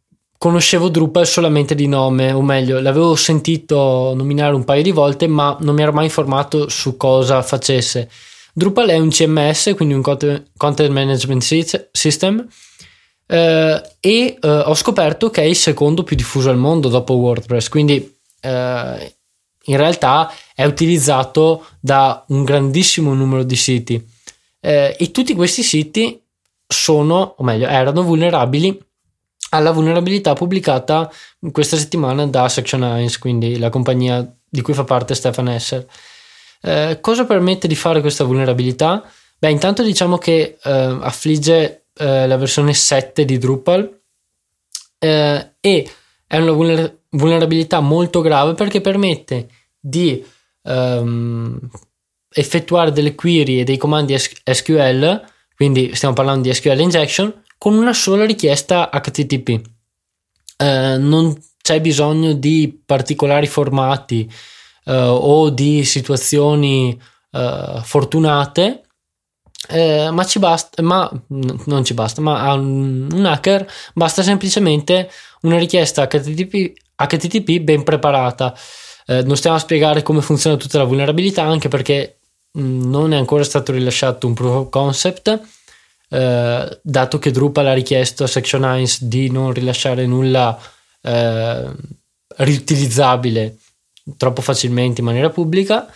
conoscevo 0.45 0.91
Drupal 0.91 1.27
solamente 1.27 1.75
di 1.75 1.87
nome, 1.87 2.31
o 2.31 2.43
meglio, 2.43 2.79
l'avevo 2.79 3.15
sentito 3.15 4.13
nominare 4.15 4.55
un 4.55 4.63
paio 4.63 4.83
di 4.83 4.91
volte, 4.91 5.27
ma 5.27 5.57
non 5.63 5.75
mi 5.75 5.81
ero 5.81 5.93
mai 5.93 6.05
informato 6.05 6.69
su 6.69 6.99
cosa 6.99 7.41
facesse. 7.41 8.11
Drupal 8.53 8.89
è 8.89 8.99
un 8.99 9.09
CMS, 9.09 9.73
quindi 9.75 9.95
un 9.95 10.03
Content 10.03 10.91
Management 10.91 11.89
System, 11.93 12.47
eh, 13.27 13.83
e 14.01 14.39
eh, 14.39 14.47
ho 14.47 14.75
scoperto 14.75 15.31
che 15.31 15.41
è 15.41 15.47
il 15.47 15.57
secondo 15.57 16.03
più 16.03 16.15
diffuso 16.15 16.51
al 16.51 16.59
mondo 16.59 16.89
dopo 16.91 17.15
WordPress, 17.15 17.71
quindi 17.71 18.15
eh, 18.43 19.17
in 19.65 19.77
realtà 19.79 20.31
è 20.55 20.67
utilizzato 20.67 21.69
da 21.81 22.23
un 22.29 22.45
grandissimo 22.45 23.15
numero 23.15 23.45
di 23.45 23.57
siti. 23.57 24.07
Eh, 24.61 24.95
e 24.99 25.11
tutti 25.11 25.33
questi 25.33 25.63
siti 25.63 26.21
sono, 26.67 27.35
o 27.39 27.43
meglio, 27.43 27.67
erano 27.67 28.03
vulnerabili 28.03 28.79
alla 29.55 29.71
vulnerabilità 29.71 30.33
pubblicata 30.33 31.11
questa 31.53 31.77
settimana 31.77 32.27
da 32.27 32.49
Section 32.49 32.81
9, 32.81 33.19
quindi 33.19 33.59
la 33.59 33.71
compagnia 33.71 34.29
di 34.49 34.61
cui 34.61 34.75
fa 34.75 34.85
parte 34.85 35.15
Stefan 35.15 35.49
Esser. 35.49 35.87
Eh, 36.61 36.99
cosa 37.01 37.25
permette 37.25 37.69
di 37.69 37.77
fare 37.77 38.01
questa 38.01 38.25
vulnerabilità? 38.25 39.09
Beh, 39.39 39.51
intanto 39.51 39.83
diciamo 39.83 40.19
che 40.19 40.59
eh, 40.63 40.99
affligge 41.01 41.87
eh, 41.95 42.27
la 42.27 42.37
versione 42.37 42.75
7 42.75 43.25
di 43.25 43.39
Drupal 43.39 44.01
eh, 44.99 45.51
e 45.61 45.91
è 46.27 46.39
una 46.39 46.53
vulner- 46.53 46.99
vulnerabilità 47.11 47.81
molto 47.81 48.21
grave 48.21 48.55
perché 48.55 48.81
permette 48.81 49.49
di 49.79 50.25
um, 50.63 51.59
effettuare 52.31 52.91
delle 52.91 53.15
query 53.15 53.61
e 53.61 53.65
dei 53.65 53.77
comandi 53.77 54.19
SQL, 54.19 55.25
quindi 55.55 55.95
stiamo 55.95 56.15
parlando 56.15 56.49
di 56.49 56.55
SQL 56.55 56.81
injection, 56.81 57.44
con 57.65 57.79
una 57.79 57.95
sola 57.95 58.27
richiesta 58.27 58.91
HTTP. 58.93 59.59
Eh, 60.59 60.97
non 60.99 61.35
c'è 61.63 61.81
bisogno 61.81 62.35
di 62.35 62.79
particolari 62.85 63.47
formati 63.47 64.31
eh, 64.85 64.95
o 64.95 65.49
di 65.49 65.83
situazioni 65.87 67.01
eh, 67.33 67.81
fortunate, 67.83 68.83
eh, 69.71 70.11
ma 70.11 70.27
ci 70.27 70.39
basta, 70.41 70.83
ma 70.83 71.11
non 71.29 71.85
ci 71.87 71.95
basta, 71.95 72.21
ma 72.21 72.43
a 72.43 72.53
un, 72.53 73.25
hacker 73.25 73.67
basta 73.95 74.23
semplicemente 74.23 75.11
una 75.41 75.57
richiesta 75.57 76.07
HTTP, 76.07 76.73
HTTP 76.97 77.61
ben 77.61 77.83
preparata. 77.83 78.55
Eh, 79.07 79.23
non 79.23 79.39
stiamo 79.39 79.57
a 79.57 79.61
spiegare 79.61 80.03
come 80.03 80.21
funziona 80.21 80.59
tutta 80.59 80.77
la 80.77 80.85
vulnerabilità, 80.85 81.45
anche 81.45 81.69
perché 81.69 82.19
mh, 82.53 82.91
non 82.91 83.15
è 83.15 83.17
ancora 83.17 83.43
stato 83.43 83.73
rilasciato 83.73 84.27
un 84.27 84.35
proof 84.35 84.55
of 84.55 84.69
concept 84.69 85.41
eh, 86.09 86.81
dato 86.83 87.19
che 87.19 87.31
Drupal 87.31 87.67
ha 87.67 87.73
richiesto 87.73 88.25
a 88.25 88.29
Section 88.29 88.63
9 88.63 88.85
di 89.01 89.31
non 89.31 89.53
rilasciare 89.53 90.07
nulla 90.07 90.59
eh, 91.03 91.71
riutilizzabile 92.37 93.57
troppo 94.17 94.43
facilmente 94.43 95.01
in 95.01 95.07
maniera 95.07 95.31
pubblica, 95.31 95.87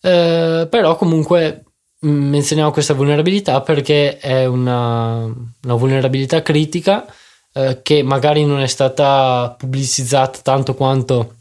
eh, 0.00 0.66
però 0.70 0.96
comunque 0.96 1.64
mm, 2.04 2.28
menzioniamo 2.28 2.70
questa 2.70 2.94
vulnerabilità 2.94 3.60
perché 3.60 4.18
è 4.18 4.46
una, 4.46 5.24
una 5.24 5.74
vulnerabilità 5.74 6.42
critica 6.42 7.04
eh, 7.52 7.80
che 7.82 8.02
magari 8.02 8.44
non 8.44 8.60
è 8.60 8.66
stata 8.66 9.54
pubblicizzata 9.58 10.40
tanto 10.40 10.74
quanto 10.74 11.36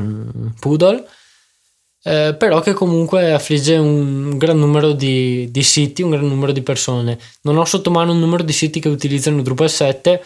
mm, 0.00 0.48
Poodle 0.58 1.06
eh, 2.02 2.34
però 2.38 2.60
che 2.60 2.72
comunque 2.72 3.32
affligge 3.32 3.76
un 3.76 4.38
gran 4.38 4.58
numero 4.58 4.92
di, 4.92 5.50
di, 5.50 5.62
siti, 5.62 6.02
un 6.02 6.10
gran 6.10 6.26
numero 6.26 6.52
di 6.52 6.62
persone. 6.62 7.18
Non 7.42 7.58
ho 7.58 7.64
sotto 7.64 7.90
mano 7.90 8.12
un 8.12 8.18
numero 8.18 8.42
di 8.42 8.52
siti 8.52 8.80
che 8.80 8.88
utilizzano 8.88 9.42
Drupal 9.42 9.70
7, 9.70 10.22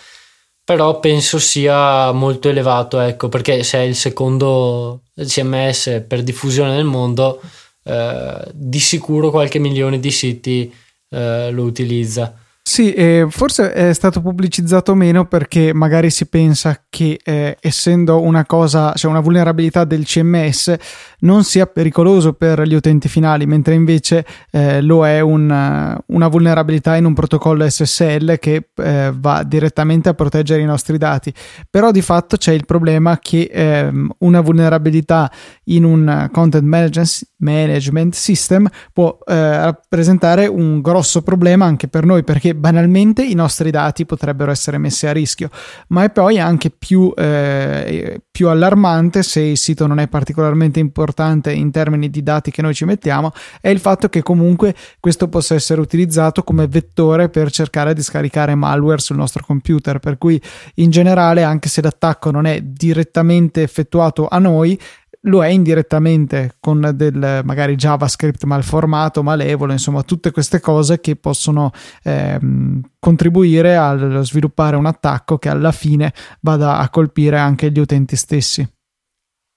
però 0.65 0.99
penso 1.01 1.39
sia 1.39 2.13
molto 2.13 2.49
elevato, 2.49 3.01
ecco, 3.01 3.29
perché 3.29 3.63
se 3.65 3.79
è 3.79 3.83
il 3.83 3.97
secondo 3.97 5.03
CMS 5.15 6.05
per 6.07 6.23
diffusione 6.23 6.71
nel 6.75 6.85
mondo, 6.85 7.41
eh, 7.85 8.51
di 8.53 8.81
sicuro 8.81 9.31
qualche 9.31 9.59
milione 9.59 10.01
di 10.01 10.11
siti 10.11 10.73
eh, 11.11 11.51
lo 11.51 11.65
utilizza. 11.65 12.39
Sì, 12.67 12.95
eh, 12.95 13.27
forse 13.29 13.75
è 13.75 13.93
stato 13.93 14.23
pubblicizzato 14.23 14.95
meno 14.95 15.27
perché 15.27 15.75
magari 15.75 16.09
si 16.09 16.27
pensa 16.27 16.85
che 16.89 17.21
eh, 17.23 17.59
essendo 17.61 18.23
una 18.23 18.47
cosa, 18.47 18.95
cioè 18.95 19.11
una 19.11 19.21
vulnerabilità 19.21 19.85
del 19.85 20.07
CMS, 20.07 20.75
non 21.21 21.45
sia 21.45 21.67
pericoloso 21.67 22.33
per 22.33 22.63
gli 22.63 22.73
utenti 22.73 23.07
finali, 23.07 23.45
mentre 23.45 23.75
invece 23.75 24.25
eh, 24.51 24.81
lo 24.81 25.07
è 25.07 25.21
un, 25.21 26.03
una 26.07 26.29
vulnerabilità 26.29 26.97
in 26.97 27.05
un 27.05 27.13
protocollo 27.13 27.69
SSL 27.69 28.39
che 28.39 28.71
eh, 28.75 29.13
va 29.15 29.43
direttamente 29.43 30.09
a 30.09 30.15
proteggere 30.15 30.63
i 30.63 30.67
nostri 30.67 30.97
dati. 30.97 31.35
Però 31.69 31.91
di 31.91 32.01
fatto 32.01 32.39
c'è 32.39 32.55
il 32.55 32.65
problema 32.65 33.19
che 33.19 33.51
ehm, 33.53 34.11
una 34.21 34.41
vulnerabilità 34.41 35.31
in 35.65 35.85
un 35.85 36.31
content 36.33 36.65
management 36.65 38.15
system 38.15 38.67
può 38.93 39.19
eh, 39.27 39.65
rappresentare 39.65 40.47
un 40.47 40.81
grosso 40.81 41.21
problema 41.21 41.67
anche 41.67 41.89
per 41.89 42.07
noi 42.07 42.25
perché 42.25 42.54
banalmente 42.55 43.25
i 43.25 43.35
nostri 43.35 43.71
dati 43.71 44.07
potrebbero 44.07 44.51
essere 44.51 44.79
messi 44.79 45.07
a 45.07 45.13
rischio, 45.13 45.51
ma 45.89 46.05
è 46.05 46.11
poi 46.11 46.39
anche 46.39 46.71
più, 46.71 47.13
eh, 47.17 48.21
più 48.31 48.49
allarmante 48.49 49.23
se 49.23 49.41
il 49.41 49.59
sito 49.59 49.87
non 49.87 49.99
è 49.99 50.09
particolarmente 50.09 50.81
importante 50.81 51.53
in 51.53 51.71
termini 51.71 52.11
di 52.11 52.23
dati 52.23 52.51
che 52.51 52.63
noi 52.63 52.75
ci 52.75 52.85
mettiamo, 52.85 53.33
è 53.61 53.69
il 53.69 53.79
fatto 53.79 54.09
che 54.09 54.23
comunque 54.23 54.75
questo 55.01 55.29
possa 55.29 55.55
essere 55.55 55.81
utilizzato 55.81 56.43
come 56.43 56.67
vettore 56.67 57.29
per 57.29 57.51
cercare 57.51 57.95
di 57.95 58.03
scaricare 58.03 58.55
malware 58.55 59.01
sul 59.01 59.17
nostro 59.17 59.45
computer, 59.45 59.99
per 59.99 60.19
cui 60.19 60.41
in 60.77 60.91
generale 60.91 61.43
anche 61.43 61.69
se 61.69 61.83
l'attacco 61.83 62.31
non 62.31 62.47
è 62.47 62.61
direttamente 62.61 63.63
effettuato 63.63 64.29
a 64.29 64.39
noi, 64.39 64.79
lo 65.25 65.45
è 65.45 65.49
indirettamente 65.49 66.57
con 66.61 66.91
del 66.95 67.43
magari 67.45 67.77
JavaScript 67.77 68.45
malformato, 68.45 69.23
malevolo, 69.23 69.73
insomma 69.73 70.03
tutte 70.03 70.31
queste 70.31 70.61
cose 70.61 71.01
che 71.01 71.17
possono 71.17 71.71
ehm, 72.03 72.81
contribuire 72.99 73.77
a 73.77 74.23
sviluppare 74.23 74.77
un 74.77 74.87
attacco 74.87 75.39
che 75.39 75.49
alla 75.49 75.73
fine 75.73 76.13
vada 76.41 76.79
a 76.79 76.89
colpire 76.91 77.39
anche 77.39 77.71
gli 77.71 77.79
utenti 77.79 78.17
stessi. 78.17 78.67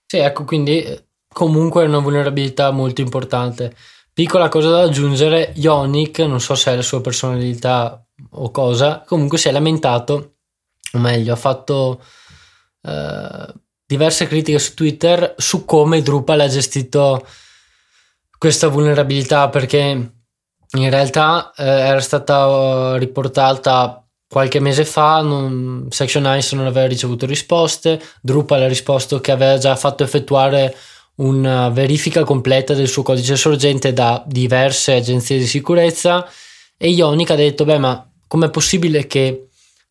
Sì, 0.05 0.17
ecco, 0.17 0.45
quindi 0.45 0.85
comunque 1.27 1.83
è 1.83 1.87
una 1.87 1.99
vulnerabilità 1.99 2.71
molto 2.71 3.01
importante. 3.01 3.75
Piccola 4.13 4.49
cosa 4.49 4.69
da 4.69 4.81
aggiungere, 4.81 5.51
Ionic, 5.55 6.19
non 6.19 6.39
so 6.39 6.55
se 6.55 6.71
è 6.71 6.75
la 6.75 6.81
sua 6.81 7.01
personalità 7.01 8.03
o 8.31 8.49
cosa, 8.51 9.03
comunque 9.05 9.37
si 9.37 9.47
è 9.47 9.51
lamentato, 9.51 10.37
o 10.93 10.97
meglio, 10.97 11.33
ha 11.33 11.35
fatto 11.35 12.01
eh, 12.81 13.53
diverse 13.87 14.27
critiche 14.27 14.59
su 14.59 14.73
Twitter 14.73 15.33
su 15.37 15.63
come 15.63 16.01
Drupal 16.01 16.41
ha 16.41 16.47
gestito 16.47 17.25
questa 18.37 18.67
vulnerabilità 18.67 19.47
perché 19.49 20.11
in 20.69 20.89
realtà 20.89 21.53
eh, 21.55 21.63
era 21.63 22.01
stata 22.01 22.97
riportata 22.97 24.05
qualche 24.29 24.59
mese 24.59 24.83
fa 24.83 25.21
non, 25.21 25.87
Section 25.89 26.25
Ice 26.37 26.55
non 26.57 26.65
aveva 26.65 26.85
ricevuto 26.85 27.25
risposte 27.25 28.01
Drupal 28.21 28.63
ha 28.63 28.67
risposto 28.67 29.21
che 29.21 29.31
aveva 29.31 29.57
già 29.57 29.73
fatto 29.77 30.03
effettuare 30.03 30.75
una 31.15 31.69
verifica 31.69 32.25
completa 32.25 32.73
del 32.73 32.89
suo 32.89 33.03
codice 33.03 33.37
sorgente 33.37 33.93
da 33.93 34.21
diverse 34.27 34.95
agenzie 34.95 35.37
di 35.37 35.47
sicurezza 35.47 36.29
e 36.75 36.89
Ionic 36.89 37.31
ha 37.31 37.35
detto 37.35 37.63
beh 37.63 37.77
ma 37.77 38.11
com'è 38.27 38.49
possibile 38.49 39.07
che 39.07 39.47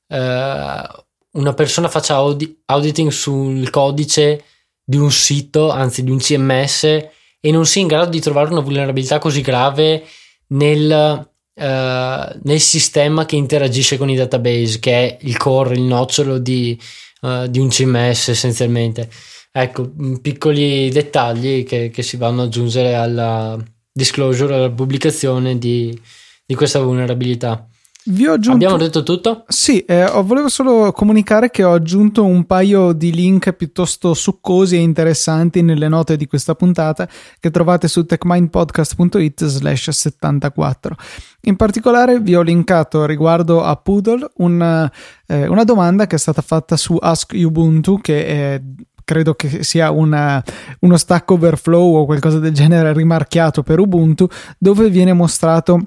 eh, 0.07 1.06
una 1.37 1.55
persona 1.55 1.89
faccia 1.89 2.15
audi- 2.15 2.63
auditing 2.67 3.11
sul 3.11 3.71
codice 3.71 4.45
di 4.85 4.97
un 4.97 5.11
sito, 5.11 5.71
anzi 5.71 6.03
di 6.03 6.11
un 6.11 6.19
CMS, 6.19 6.85
e 6.85 7.51
non 7.51 7.67
sia 7.67 7.83
in 7.83 7.87
grado 7.89 8.11
di 8.11 8.21
trovare 8.21 8.51
una 8.51 8.61
vulnerabilità 8.61 9.19
così 9.19 9.41
grave 9.41 10.05
nel, 10.49 11.29
uh, 11.55 12.39
nel 12.43 12.61
sistema 12.61 13.25
che 13.25 13.37
interagisce 13.37 13.97
con 13.97 14.11
i 14.11 14.17
database, 14.17 14.79
che 14.79 14.93
è 14.93 15.19
il 15.23 15.37
core, 15.37 15.75
il 15.75 15.83
nocciolo 15.83 16.39
di, 16.39 16.79
uh, 17.23 17.47
di 17.47 17.59
un 17.59 17.69
CMS 17.69 18.29
essenzialmente. 18.29 19.09
Ecco, 19.53 19.91
piccoli 20.21 20.91
dettagli 20.91 21.65
che, 21.65 21.91
che, 21.91 22.03
si 22.03 22.17
vanno 22.17 22.43
ad 22.43 22.49
aggiungere 22.49 22.95
alla 22.95 23.57
disclosure, 23.91 24.55
alla 24.55 24.71
pubblicazione 24.71 25.59
di, 25.59 25.99
di 26.45 26.55
questa 26.55 26.81
vulnerabilità. 26.81 27.67
Vi 28.09 28.27
ho 28.27 28.35
aggiunto... 28.35 28.65
Abbiamo 28.65 28.77
detto 28.77 29.03
tutto? 29.03 29.45
Sì, 29.49 29.81
eh, 29.81 30.09
volevo 30.23 30.49
solo 30.49 30.93
comunicare 30.93 31.51
che 31.51 31.65
ho 31.65 31.73
aggiunto 31.73 32.25
un 32.25 32.45
paio 32.45 32.93
di 32.93 33.13
link 33.13 33.53
piuttosto 33.53 34.15
succosi 34.15 34.77
e 34.77 34.81
interessanti 34.81 35.61
nelle 35.61 35.89
note 35.89 36.17
di 36.17 36.27
questa 36.27 36.55
puntata 36.55 37.09
che 37.41 37.51
trovate 37.51 37.89
su 37.89 38.07
techmindpodcast.it 38.07 39.45
slash 39.47 39.91
74. 39.91 40.97
In 41.43 41.57
particolare 41.57 42.21
vi 42.21 42.37
ho 42.37 42.43
linkato 42.43 43.07
riguardo 43.07 43.65
a 43.65 43.75
Poodle 43.75 44.31
un, 44.37 44.91
eh, 45.27 45.47
una 45.49 45.65
domanda 45.65 46.07
che 46.07 46.15
è 46.15 46.19
stata 46.19 46.43
fatta 46.43 46.77
su 46.77 46.97
Ask 47.01 47.33
Ubuntu 47.35 48.01
che 48.01 48.27
è 48.27 48.63
credo 49.07 49.35
che 49.35 49.63
sia 49.63 49.93
una, 49.93 50.43
uno 50.81 50.97
stack 50.97 51.31
overflow 51.31 51.95
o 51.95 52.07
qualcosa 52.07 52.41
del 52.41 52.53
genere 52.53 52.93
rimarchiato 52.93 53.63
per 53.63 53.79
Ubuntu 53.79 54.29
dove 54.59 54.91
viene 54.91 55.13
mostrato 55.13 55.87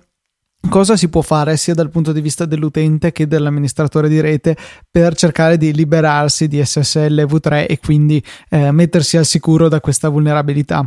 cosa 0.68 0.98
si 0.98 1.10
può 1.10 1.22
fare 1.22 1.56
sia 1.56 1.74
dal 1.74 1.90
punto 1.90 2.12
di 2.12 2.22
vista 2.22 2.46
dell'utente 2.46 3.12
che 3.12 3.28
dell'amministratore 3.28 4.10
di 4.10 4.20
rete 4.20 4.58
per 4.90 5.16
cercare 5.16 5.58
di 5.58 5.74
liberarsi 5.74 6.48
di 6.48 6.64
SSL 6.64 7.26
V3 7.26 7.66
e 7.68 7.80
quindi 7.80 8.22
eh, 8.50 8.72
mettersi 8.72 9.18
al 9.18 9.26
sicuro 9.26 9.70
da 9.70 9.80
questa 9.80 10.10
vulnerabilità. 10.10 10.84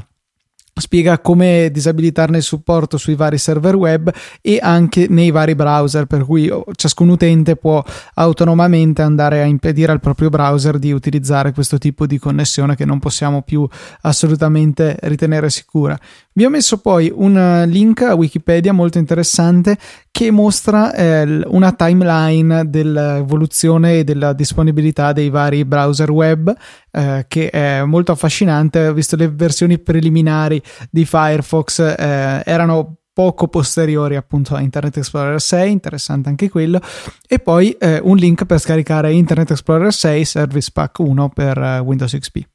Spiega 0.74 1.18
come 1.18 1.68
disabilitarne 1.70 2.38
il 2.38 2.42
supporto 2.42 2.96
sui 2.96 3.14
vari 3.14 3.36
server 3.36 3.76
web 3.76 4.10
e 4.40 4.58
anche 4.60 5.06
nei 5.06 5.30
vari 5.30 5.54
browser 5.54 6.06
per 6.06 6.24
cui 6.24 6.50
ciascun 6.74 7.10
utente 7.10 7.56
può 7.56 7.84
autonomamente 8.14 9.02
andare 9.02 9.42
a 9.42 9.44
impedire 9.44 9.92
al 9.92 10.00
proprio 10.00 10.30
browser 10.30 10.78
di 10.78 10.90
utilizzare 10.90 11.52
questo 11.52 11.76
tipo 11.76 12.06
di 12.06 12.18
connessione 12.18 12.74
che 12.74 12.86
non 12.86 13.00
possiamo 13.00 13.42
più 13.42 13.68
assolutamente 14.00 14.96
ritenere 15.02 15.50
sicura 15.50 15.98
vi 16.34 16.44
ho 16.44 16.50
messo 16.50 16.78
poi 16.78 17.12
un 17.14 17.64
link 17.66 18.02
a 18.02 18.14
Wikipedia 18.14 18.72
molto 18.72 18.98
interessante 18.98 19.76
che 20.10 20.30
mostra 20.30 20.94
eh, 20.94 21.42
una 21.46 21.72
timeline 21.72 22.68
dell'evoluzione 22.68 23.98
e 23.98 24.04
della 24.04 24.32
disponibilità 24.32 25.12
dei 25.12 25.30
vari 25.30 25.64
browser 25.64 26.10
web 26.10 26.54
eh, 26.90 27.24
che 27.28 27.50
è 27.50 27.82
molto 27.84 28.12
affascinante. 28.12 28.92
Visto 28.92 29.16
le 29.16 29.28
versioni 29.28 29.78
preliminari 29.78 30.62
di 30.90 31.04
Firefox 31.04 31.80
eh, 31.80 32.42
erano 32.44 32.96
poco 33.12 33.48
posteriori 33.48 34.16
appunto 34.16 34.54
a 34.54 34.60
Internet 34.60 34.96
Explorer 34.96 35.40
6, 35.40 35.70
interessante 35.70 36.28
anche 36.28 36.48
quello, 36.48 36.80
e 37.28 37.38
poi 37.38 37.72
eh, 37.72 38.00
un 38.02 38.16
link 38.16 38.44
per 38.46 38.58
scaricare 38.58 39.12
Internet 39.12 39.50
Explorer 39.50 39.92
6 39.92 40.24
Service 40.24 40.70
Pack 40.72 40.98
1 40.98 41.28
per 41.28 41.58
eh, 41.58 41.78
Windows 41.80 42.16
XP. 42.16 42.51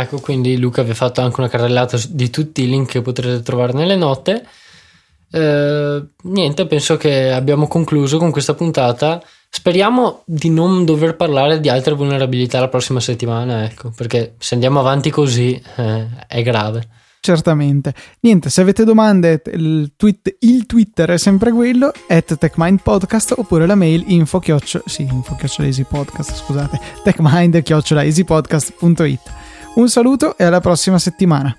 Ecco, 0.00 0.20
quindi 0.20 0.56
Luca 0.58 0.82
vi 0.82 0.92
ha 0.92 0.94
fatto 0.94 1.22
anche 1.22 1.40
una 1.40 1.48
carrellata 1.48 1.98
di 2.08 2.30
tutti 2.30 2.62
i 2.62 2.68
link 2.68 2.88
che 2.88 3.02
potrete 3.02 3.42
trovare 3.42 3.72
nelle 3.72 3.96
note. 3.96 4.46
Eh, 5.28 6.04
niente, 6.22 6.66
penso 6.66 6.96
che 6.96 7.32
abbiamo 7.32 7.66
concluso 7.66 8.16
con 8.18 8.30
questa 8.30 8.54
puntata. 8.54 9.20
Speriamo 9.50 10.22
di 10.24 10.50
non 10.50 10.84
dover 10.84 11.16
parlare 11.16 11.58
di 11.58 11.68
altre 11.68 11.94
vulnerabilità 11.94 12.60
la 12.60 12.68
prossima 12.68 13.00
settimana, 13.00 13.64
ecco, 13.64 13.90
perché 13.96 14.34
se 14.38 14.54
andiamo 14.54 14.78
avanti 14.78 15.10
così 15.10 15.60
eh, 15.76 16.06
è 16.28 16.42
grave. 16.42 16.86
Certamente. 17.18 17.92
Niente, 18.20 18.50
se 18.50 18.60
avete 18.60 18.84
domande, 18.84 19.42
il, 19.52 19.94
tweet, 19.96 20.36
il 20.40 20.64
Twitter 20.66 21.10
è 21.10 21.18
sempre 21.18 21.50
quello, 21.50 21.90
at 22.06 22.38
TechMindPodcast, 22.38 23.34
oppure 23.36 23.66
la 23.66 23.74
mail 23.74 24.04
info 24.06 24.38
chioccio, 24.38 24.80
sì, 24.86 25.02
info 25.02 25.34
chioccio 25.34 25.64
podcast, 25.88 26.36
scusate, 26.36 26.78
techmind 27.02 27.60
chiocciolaeasypodcast.it. 27.60 29.47
Un 29.78 29.88
saluto 29.88 30.36
e 30.36 30.42
alla 30.42 30.60
prossima 30.60 30.98
settimana. 30.98 31.56